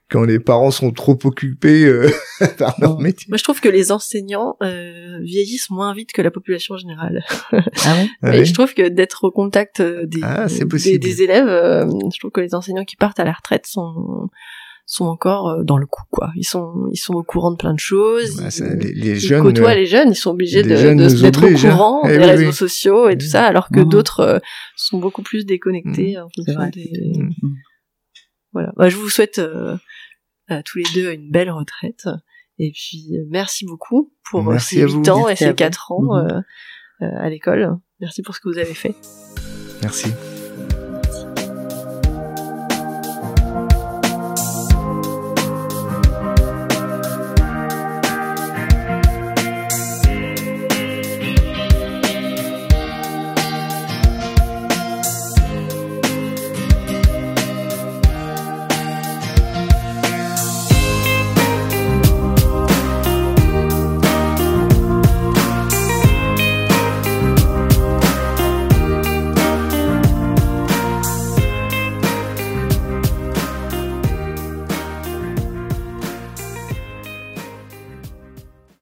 quand 0.09 0.23
les 0.23 0.39
parents 0.39 0.71
sont 0.71 0.91
trop 0.91 1.17
occupés 1.23 1.85
euh, 1.85 2.09
par 2.57 2.75
leur 2.79 2.99
métier. 2.99 3.25
Moi, 3.29 3.37
je 3.37 3.43
trouve 3.43 3.59
que 3.59 3.69
les 3.69 3.91
enseignants 3.91 4.55
euh, 4.61 5.17
vieillissent 5.23 5.69
moins 5.71 5.93
vite 5.93 6.11
que 6.13 6.21
la 6.21 6.31
population 6.31 6.77
générale. 6.77 7.23
Ah 7.51 7.57
bon 7.95 8.07
Ah 8.21 8.35
Et 8.35 8.39
oui. 8.39 8.45
je 8.45 8.53
trouve 8.53 8.73
que 8.73 8.87
d'être 8.87 9.23
au 9.23 9.31
contact 9.31 9.79
euh, 9.79 10.05
des, 10.05 10.19
Ah, 10.23 10.45
des, 10.47 11.21
élèves, 11.23 11.47
euh, 11.47 11.85
je 12.13 12.19
trouve 12.19 12.31
que 12.31 12.41
les 12.41 12.53
enseignants 12.53 12.85
qui 12.85 12.95
partent 12.97 13.19
à 13.19 13.23
la 13.23 13.33
retraite 13.33 13.65
sont 13.67 14.29
sont 14.87 15.05
encore 15.05 15.49
euh, 15.49 15.63
dans 15.63 15.77
le 15.77 15.87
coup, 15.87 16.03
quoi. 16.11 16.29
Ils 16.35 16.43
sont 16.43 16.87
ils 16.91 16.97
sont 16.97 17.15
au 17.15 17.23
courant 17.23 17.49
de 17.49 17.57
plein 17.57 17.73
de 17.73 17.79
choses. 17.79 18.37
Ouais, 18.39 18.45
ils, 18.45 18.51
ça, 18.51 18.71
les, 18.75 18.93
les 18.93 19.09
ils 19.13 19.19
jeunes, 19.19 19.41
côtoient 19.41 19.71
euh, 19.71 19.75
les 19.75 19.87
jeunes, 19.87 20.11
ils 20.11 20.15
sont 20.15 20.29
obligés 20.29 20.61
de, 20.61 20.69
nous 20.93 21.21
d'être 21.21 21.41
au 21.41 21.45
obligent, 21.47 21.69
courant 21.71 22.01
Eh 22.05 22.09
des 22.09 22.17
oui, 22.19 22.25
réseaux 22.25 22.45
oui. 22.49 22.53
sociaux 22.53 23.09
et 23.09 23.17
tout 23.17 23.25
ça, 23.25 23.45
alors 23.45 23.69
que 23.69 23.79
Mhm. 23.79 23.89
d'autres 23.89 24.19
euh, 24.19 24.39
sont 24.75 24.99
beaucoup 24.99 25.23
plus 25.23 25.43
déconnectés 25.47 26.19
en 26.19 26.27
fonction 26.35 26.53
vrai. 26.53 26.69
des. 26.69 26.91
Mhm. 27.17 27.31
Voilà. 28.55 28.71
Bah, 28.77 28.87
je 28.87 28.95
vous 28.95 29.09
souhaite 29.09 29.39
euh, 29.39 29.75
à 30.47 30.63
tous 30.63 30.77
les 30.77 30.85
deux 30.95 31.11
une 31.11 31.29
belle 31.29 31.51
retraite. 31.51 32.07
Et 32.57 32.71
puis 32.71 33.09
euh, 33.11 33.25
merci 33.29 33.65
beaucoup 33.65 34.13
pour 34.23 34.39
euh, 34.47 34.53
Merci 34.53 34.75
ces 34.75 34.83
à 34.83 34.85
vous. 34.87 34.99
8 34.99 35.09
ans 35.09 35.27
et 35.27 35.31
Merci 35.31 35.43
ces 35.43 35.49
vous. 35.49 35.55
4 35.55 35.91
ans 35.91 36.15
euh, 36.15 36.39
à 36.99 37.29
l'école. 37.29 37.77
Merci 37.99 38.21
pour 38.21 38.33
ce 38.33 38.39
que 38.39 38.47
vous 38.47 38.57
avez 38.57 38.73
fait. 38.73 38.95
Merci. 39.81 40.07